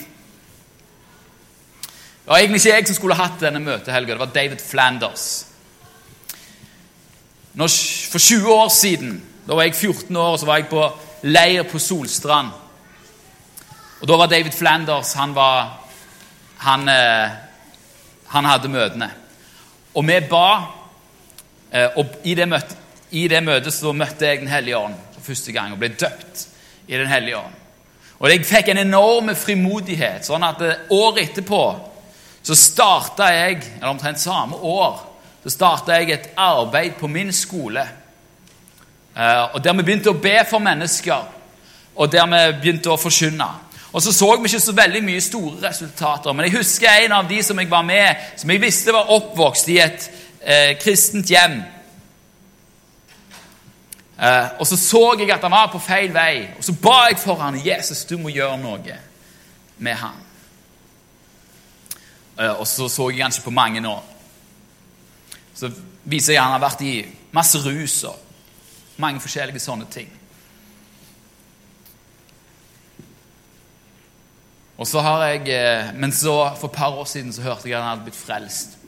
Det 2.23 2.27
var 2.27 2.43
egentlig 2.43 2.61
ikke 2.61 2.75
jeg 2.75 2.87
som 2.89 2.97
skulle 2.97 3.17
hatt 3.17 3.41
denne 3.41 3.61
møtehelga, 3.63 4.13
det 4.13 4.21
var 4.21 4.33
David 4.35 4.61
Flanders. 4.61 5.27
Når, 7.57 7.75
for 8.11 8.19
20 8.19 8.53
år 8.53 8.69
siden, 8.69 9.15
da 9.47 9.57
var 9.57 9.65
jeg 9.65 9.75
14 9.75 10.15
år, 10.15 10.35
så 10.37 10.45
var 10.45 10.59
jeg 10.59 10.69
på 10.69 10.83
leir 11.23 11.63
på 11.67 11.79
Solstrand. 11.81 12.51
Og 13.99 14.07
Da 14.07 14.15
var 14.15 14.29
David 14.31 14.55
Flanders 14.55 15.13
han 15.13 15.33
var 15.35 15.79
han, 16.57 16.89
eh, 16.89 17.29
han 18.27 18.45
hadde 18.45 18.71
møtene. 18.71 19.09
Og 19.95 20.07
vi 20.07 20.19
ba, 20.29 20.45
eh, 21.71 21.89
og 21.97 22.05
i 22.23 22.35
det, 22.35 22.47
møte, 22.47 22.75
i 23.11 23.27
det 23.27 23.43
møtet 23.43 23.73
så 23.73 23.93
møtte 23.93 24.27
jeg 24.27 24.39
Den 24.39 24.51
hellige 24.51 24.77
ånd 24.77 24.95
for 25.15 25.31
første 25.31 25.51
gang 25.51 25.73
og 25.73 25.79
ble 25.79 25.89
døpt 25.89 26.47
i 26.87 26.97
Den 26.97 27.07
hellige 27.07 27.37
ånd. 27.37 27.58
Og 28.19 28.27
jeg 28.29 28.45
fikk 28.45 28.71
en 28.71 28.81
enorm 28.83 29.31
frimodighet, 29.35 30.25
sånn 30.27 30.43
at 30.43 30.63
eh, 30.65 30.81
året 30.95 31.29
etterpå 31.29 31.63
så 32.43 32.55
starta 32.55 33.29
jeg, 33.33 33.61
eller 33.77 33.91
omtrent 33.91 34.19
samme 34.21 34.57
år, 34.63 34.99
så 35.43 35.51
starta 35.53 35.99
jeg 35.99 36.13
et 36.15 36.29
arbeid 36.39 36.95
på 36.99 37.07
min 37.11 37.33
skole. 37.35 37.83
Og 39.53 39.57
Der 39.63 39.75
vi 39.75 39.83
begynte 39.83 40.13
å 40.13 40.21
be 40.21 40.37
for 40.47 40.63
mennesker, 40.63 41.25
og 41.95 42.11
der 42.11 42.29
vi 42.31 42.39
begynte 42.61 42.93
å 42.93 42.97
forkynne. 42.97 43.47
Og 43.91 44.01
så 44.01 44.13
så 44.13 44.29
vi 44.37 44.47
ikke 44.47 44.59
så 44.61 44.75
veldig 44.77 45.01
mye 45.03 45.21
store 45.21 45.69
resultater. 45.69 46.33
Men 46.33 46.45
jeg 46.45 46.59
husker 46.59 46.89
en 47.05 47.15
av 47.17 47.29
de 47.29 47.41
som 47.43 47.59
jeg 47.59 47.69
var 47.69 47.81
med, 47.81 48.15
som 48.37 48.49
jeg 48.49 48.61
visste 48.61 48.93
var 48.93 49.09
oppvokst 49.15 49.69
i 49.73 49.79
et 49.81 50.09
eh, 50.41 50.75
kristent 50.81 51.29
hjem. 51.29 51.59
Eh, 54.19 54.47
og 54.59 54.67
så 54.67 54.75
så 54.77 55.03
jeg 55.19 55.31
at 55.31 55.41
han 55.41 55.51
var 55.51 55.69
på 55.71 55.79
feil 55.79 56.11
vei, 56.13 56.49
og 56.57 56.63
så 56.63 56.73
ba 56.75 57.05
jeg 57.07 57.21
for 57.21 57.39
han, 57.39 57.59
Jesus, 57.63 58.03
du 58.05 58.17
må 58.19 58.33
gjøre 58.33 58.57
noe 58.59 58.97
med 59.77 59.95
han. 59.95 60.17
Eh, 62.39 62.51
og 62.51 62.67
så 62.67 62.89
så 62.91 63.09
jeg 63.09 63.23
han 63.23 63.31
ikke 63.31 63.47
på 63.47 63.55
mange 63.55 63.83
år. 63.87 64.03
Så 65.55 65.71
viser 66.03 66.33
jeg 66.33 66.41
at 66.41 66.49
han 66.49 66.57
har 66.57 66.65
vært 66.67 66.83
i 66.83 66.95
masse 67.31 67.59
rus 67.63 68.03
og 68.09 68.19
mange 68.99 69.23
forskjellige 69.23 69.63
sånne 69.63 69.87
ting. 69.91 70.11
Og 74.79 74.87
så 74.87 74.99
har 75.03 75.23
jeg, 75.27 75.47
eh, 75.51 75.93
Men 75.93 76.11
så, 76.11 76.55
for 76.59 76.67
et 76.67 76.75
par 76.75 76.95
år 76.95 77.05
siden 77.05 77.33
så 77.33 77.41
hørte 77.41 77.69
jeg 77.69 77.75
at 77.77 77.83
han 77.83 77.89
hadde 77.89 78.03
blitt 78.03 78.15
frelst. 78.15 78.78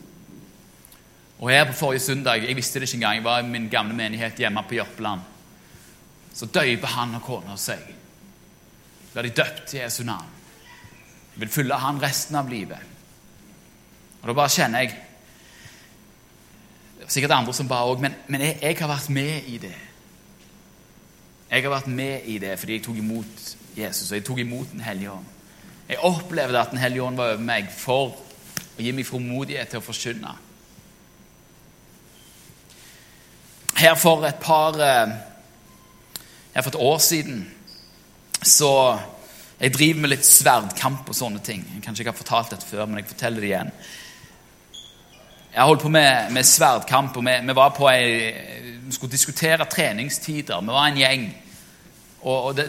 Og 1.42 1.50
her 1.50 1.66
på 1.66 1.74
forrige 1.74 2.06
søndag 2.06 2.46
jeg 2.46 2.56
visste 2.56 2.80
det 2.80 2.88
ikke 2.88 3.00
engang, 3.00 3.16
jeg 3.16 3.24
var 3.26 3.40
i 3.42 3.48
min 3.50 3.70
gamle 3.70 3.96
menighet 3.98 4.38
hjemme 4.38 4.64
på 4.68 4.78
Jørpeland. 4.78 5.22
Så 6.34 6.46
døyper 6.46 6.88
han 6.88 7.16
og 7.18 7.24
kona 7.26 7.58
seg. 7.58 7.82
Blir 9.12 9.28
de 9.28 9.34
døpt 9.42 9.74
i 9.74 9.82
Jesu 9.82 10.04
navn. 10.08 10.30
Jeg 11.34 11.42
vil 11.42 11.50
følge 11.50 11.80
han 11.82 12.02
resten 12.02 12.38
av 12.38 12.50
livet. 12.50 12.78
Og 14.22 14.28
Da 14.28 14.34
bare 14.38 14.54
kjenner 14.54 14.86
jeg 14.86 14.94
sikkert 17.08 17.32
andre 17.32 17.54
som 17.54 17.68
bare 17.68 17.90
òg, 17.90 18.00
men, 18.00 18.14
men 18.28 18.42
jeg, 18.46 18.60
jeg 18.62 18.78
har 18.80 18.88
vært 18.88 19.10
med 19.10 19.50
i 19.50 19.58
det. 19.58 19.74
Jeg 21.52 21.64
har 21.66 21.74
vært 21.74 21.90
med 21.92 22.30
i 22.30 22.38
det 22.40 22.54
fordi 22.60 22.78
jeg 22.78 22.84
tok 22.86 23.02
imot 23.02 23.50
Jesus, 23.76 24.12
og 24.12 24.16
jeg 24.20 24.26
tok 24.28 24.40
imot 24.44 24.72
Den 24.72 24.86
hellige 24.86 25.12
ånd. 25.12 25.26
Jeg 25.90 26.00
opplevde 26.06 26.60
at 26.62 26.72
Den 26.72 26.80
hellige 26.80 27.04
ånd 27.04 27.18
var 27.18 27.34
over 27.34 27.44
meg 27.44 27.68
for 27.74 28.14
å 28.78 28.86
gi 28.86 28.94
meg 28.96 29.10
formodighet 29.10 29.74
til 29.74 29.82
å 29.82 29.84
forkynne. 29.84 30.38
Her 33.82 33.96
for 33.98 34.26
et 34.28 34.36
par 34.42 34.78
eh, 34.78 35.14
Her 36.54 36.62
for 36.62 36.70
et 36.70 36.76
år 36.76 36.98
siden 36.98 37.52
så 38.44 39.00
Jeg 39.62 39.74
driver 39.74 40.02
med 40.02 40.10
litt 40.10 40.26
sverdkamp 40.26 41.10
og 41.10 41.14
sånne 41.16 41.40
ting. 41.46 41.62
Jeg 41.76 41.84
kanskje 41.86 42.02
ikke 42.02 42.12
har 42.12 42.18
fortalt 42.18 42.54
dette 42.56 42.66
før, 42.66 42.88
men 42.90 42.98
jeg 42.98 43.12
forteller 43.12 43.44
det 43.44 43.50
igjen. 43.52 43.70
Jeg 45.54 45.68
holdt 45.70 45.84
på 45.84 45.92
med, 45.94 46.32
med 46.34 46.48
sverdkamp, 46.50 47.18
og 47.18 47.26
vi, 47.28 47.36
vi, 47.46 47.56
var 47.60 47.76
på 47.78 47.86
ei, 47.92 48.08
vi 48.88 48.96
skulle 48.96 49.14
diskutere 49.14 49.70
treningstider. 49.70 50.66
Vi 50.66 50.74
var 50.74 50.88
en 50.90 50.98
gjeng. 50.98 51.28
Og, 52.24 52.38
og 52.40 52.58
det, 52.58 52.66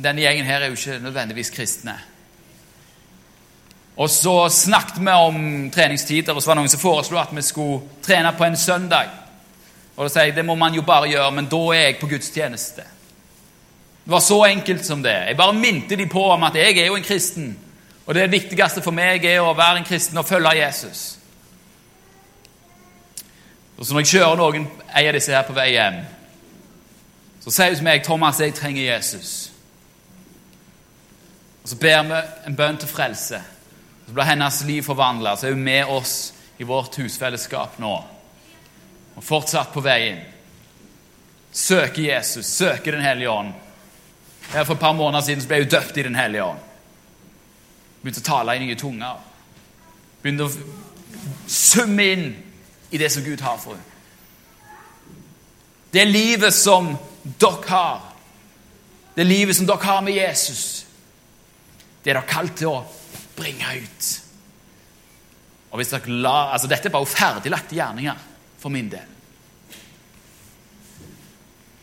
denne 0.00 0.24
gjengen 0.24 0.48
her 0.48 0.64
er 0.64 0.72
jo 0.72 0.80
ikke 0.80 0.98
nødvendigvis 1.04 1.52
kristne. 1.52 1.98
Og 4.00 4.08
så 4.08 4.48
snakket 4.48 5.04
vi 5.04 5.12
om 5.12 5.70
treningstider, 5.76 6.32
og 6.32 6.40
så 6.40 6.48
var 6.48 6.56
det 6.56 6.64
noen 6.64 6.72
som 6.72 6.80
foreslo 6.80 7.20
at 7.20 7.36
vi 7.36 7.44
skulle 7.44 8.00
trene 8.00 8.32
på 8.32 8.48
en 8.48 8.56
søndag. 8.56 9.12
Og 10.00 10.06
da 10.06 10.12
sier 10.14 10.30
jeg 10.30 10.38
det 10.38 10.46
må 10.48 10.54
man 10.56 10.72
jo 10.72 10.80
bare 10.80 11.10
gjøre, 11.10 11.32
men 11.36 11.48
da 11.52 11.58
er 11.76 11.82
jeg 11.82 11.98
på 12.00 12.08
gudstjeneste. 12.08 12.84
Det 14.04 14.12
var 14.14 14.22
så 14.24 14.38
enkelt 14.46 14.86
som 14.86 15.02
det. 15.04 15.12
Jeg 15.12 15.36
bare 15.36 15.52
minte 15.52 15.96
de 15.96 16.06
på 16.08 16.22
om 16.32 16.46
at 16.48 16.54
jeg 16.56 16.78
er 16.78 16.86
jo 16.86 16.96
en 16.96 17.04
kristen. 17.04 17.50
Og 18.06 18.14
det 18.16 18.30
viktigste 18.32 18.80
for 18.80 18.96
meg 18.96 19.26
er 19.28 19.42
å 19.44 19.52
være 19.52 19.82
en 19.82 19.84
kristen 19.84 20.16
og 20.16 20.24
følge 20.24 20.54
Jesus. 20.56 21.02
Og 23.76 23.84
så 23.84 23.92
når 23.92 24.00
jeg 24.00 24.12
kjører 24.14 24.40
noen 24.40 24.64
en 24.64 25.08
av 25.10 25.18
disse 25.18 25.34
her 25.36 25.44
på 25.44 25.56
vei 25.58 25.66
hjem, 25.74 25.98
så 27.44 27.52
sier 27.52 27.68
hun 27.68 27.76
til 27.76 27.84
meg 27.84 28.02
'Thomas, 28.04 28.40
jeg 28.40 28.54
trenger 28.54 28.96
Jesus'. 28.96 29.50
Og 31.62 31.68
Så 31.68 31.76
ber 31.76 32.02
vi 32.02 32.22
en 32.46 32.56
bønn 32.56 32.76
til 32.76 32.88
frelse. 32.88 33.42
Så 34.06 34.12
blir 34.12 34.24
hennes 34.24 34.64
liv 34.64 34.82
forvandla. 34.82 35.36
Så 35.36 35.46
er 35.46 35.52
hun 35.52 35.62
med 35.62 35.84
oss 35.84 36.32
i 36.58 36.62
vårt 36.62 36.96
husfellesskap 36.96 37.78
nå. 37.78 38.04
Og 39.16 39.24
fortsatt 39.24 39.72
på 39.74 39.82
veien. 39.84 40.20
Søker 41.52 42.02
Jesus, 42.02 42.46
søker 42.46 42.92
Den 42.92 43.02
hellige 43.04 43.30
ånd. 43.30 43.52
Her 44.52 44.64
For 44.64 44.74
et 44.74 44.80
par 44.80 44.92
måneder 44.92 45.24
siden 45.24 45.42
så 45.42 45.48
ble 45.48 45.62
hun 45.62 45.68
døpt 45.68 45.96
i 45.96 46.02
Den 46.02 46.14
hellige 46.14 46.44
ånd. 46.44 46.58
Begynte 48.02 48.22
å 48.22 48.28
tale 48.30 48.56
i 48.56 48.64
nye 48.64 48.78
tunger. 48.78 49.18
Begynte 50.22 50.46
å 50.46 51.48
summe 51.50 52.06
inn 52.12 52.26
i 52.90 52.98
det 52.98 53.10
som 53.12 53.24
Gud 53.24 53.40
har 53.40 53.58
for 53.60 53.76
henne. 53.76 53.86
Det 55.90 56.04
livet 56.06 56.54
som 56.54 56.92
dere 57.22 57.66
har, 57.66 58.02
det 59.16 59.26
livet 59.26 59.56
som 59.56 59.66
dere 59.66 59.82
har 59.82 60.02
med 60.06 60.14
Jesus, 60.14 60.86
det 62.04 62.12
er 62.12 62.20
dere 62.20 62.30
kalt 62.30 62.54
til 62.60 62.70
å 62.70 62.84
bringe 63.36 63.74
ut. 63.82 64.10
Og 65.70 65.80
hvis 65.80 65.90
dere 65.90 66.20
la, 66.22 66.52
altså 66.54 66.70
Dette 66.70 66.88
er 66.88 66.94
bare 66.94 67.10
ferdiglagte 67.10 67.76
gjerninger 67.78 68.29
for 68.60 68.68
min 68.68 68.90
del. 68.92 69.16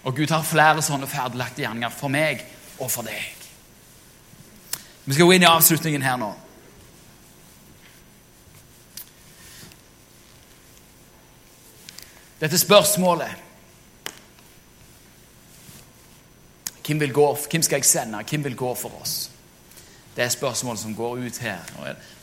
Og 0.07 0.15
Gud 0.15 0.31
har 0.31 0.45
flere 0.47 0.83
sånne 0.85 1.09
ferdiglagte 1.09 1.65
gjerninger 1.65 1.91
for 1.91 2.13
meg 2.13 2.43
og 2.79 2.91
for 2.91 3.07
deg. 3.07 3.33
Vi 5.07 5.15
skal 5.15 5.27
gå 5.27 5.35
inn 5.35 5.43
i 5.43 5.49
avslutningen 5.49 6.03
her 6.03 6.19
nå. 6.21 6.33
Dette 12.37 12.57
spørsmålet 12.61 13.43
Hvem, 16.87 16.99
vil 16.99 17.11
gå, 17.11 17.23
hvem 17.51 17.63
skal 17.65 17.81
jeg 17.81 17.85
sende? 17.85 18.21
Hvem 18.23 18.43
vil 18.45 18.55
gå 18.55 18.69
for 18.79 19.01
oss? 19.01 19.31
Det 20.15 20.23
er 20.23 20.29
spørsmålet 20.31 20.79
som 20.79 20.95
går 20.95 21.17
ut 21.17 21.37
her. 21.37 21.59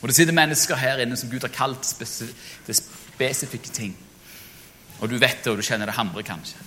Og 0.01 0.07
Det 0.07 0.15
sitter 0.15 0.33
mennesker 0.33 0.75
her 0.75 0.97
inne 1.03 1.17
som 1.17 1.29
Gud 1.29 1.45
har 1.45 1.53
kalt 1.53 1.83
til 2.65 2.75
spesifikke 2.75 3.69
ting. 3.69 3.93
Og 5.01 5.09
du 5.11 5.17
vet 5.19 5.41
det, 5.43 5.51
og 5.51 5.59
du 5.59 5.65
kjenner 5.65 5.89
det 5.89 5.97
hamre, 5.97 6.23
kanskje. 6.23 6.61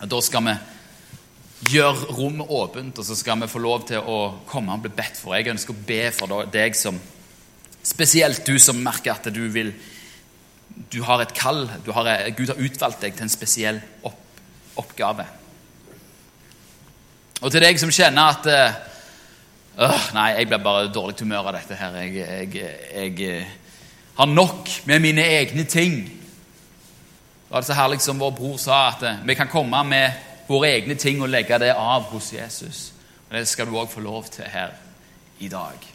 Og 0.00 0.08
Da 0.10 0.20
skal 0.20 0.44
vi 0.44 0.54
gjøre 1.74 2.12
rommet 2.12 2.50
åpent, 2.50 2.98
og 2.98 3.06
så 3.06 3.16
skal 3.16 3.40
vi 3.40 3.48
få 3.48 3.62
lov 3.62 3.86
til 3.88 3.98
å 3.98 4.18
komme 4.46 4.74
og 4.74 4.84
bli 4.84 4.92
bedt 4.92 5.16
for. 5.16 5.36
Jeg 5.36 5.52
ønsker 5.54 5.74
å 5.74 5.86
be 5.86 6.02
for 6.12 6.46
deg 6.52 6.76
som 6.78 7.00
Spesielt 7.84 8.46
du 8.48 8.56
som 8.58 8.78
merker 8.80 9.12
at 9.12 9.26
du 9.28 9.42
vil 9.52 9.74
Du 10.90 11.02
har 11.04 11.20
et 11.20 11.34
kall. 11.36 11.68
Har, 11.68 12.08
Gud 12.32 12.48
har 12.48 12.62
utvalgt 12.64 13.02
deg 13.04 13.12
til 13.14 13.26
en 13.26 13.30
spesiell 13.30 13.80
opp, 14.02 14.16
oppgave. 14.80 15.26
Og 17.44 17.52
til 17.52 17.62
deg 17.62 17.78
som 17.78 17.92
kjenner 17.92 18.32
at 18.32 18.48
øh, 18.48 20.08
Nei, 20.16 20.30
jeg 20.38 20.48
blir 20.48 20.64
bare 20.64 20.88
dårlig 20.90 21.20
humør 21.20 21.50
av 21.50 21.58
dette 21.58 21.76
her. 21.78 22.00
Jeg, 22.00 22.16
jeg, 22.54 22.74
jeg 22.94 23.28
eh, 23.28 23.54
har 24.16 24.32
nok 24.32 24.70
med 24.88 25.04
mine 25.04 25.28
egne 25.36 25.64
ting. 25.68 26.23
Var 27.54 27.60
det 27.60 27.66
så 27.66 27.72
herlig 27.72 28.00
som 28.00 28.18
vår 28.18 28.30
bror 28.34 28.56
sa, 28.58 28.88
at 28.88 29.02
eh, 29.06 29.20
vi 29.22 29.34
kan 29.38 29.46
komme 29.46 29.78
med 29.86 30.16
våre 30.48 30.72
egne 30.74 30.96
ting 30.98 31.20
og 31.22 31.28
legge 31.30 31.54
det 31.62 31.70
av 31.70 32.08
hos 32.10 32.32
Jesus. 32.34 32.80
Og 33.28 33.36
Det 33.36 33.44
skal 33.46 33.68
du 33.70 33.76
òg 33.78 33.92
få 33.92 34.02
lov 34.02 34.26
til 34.26 34.48
her 34.50 34.72
i 35.38 35.46
dag. 35.48 35.93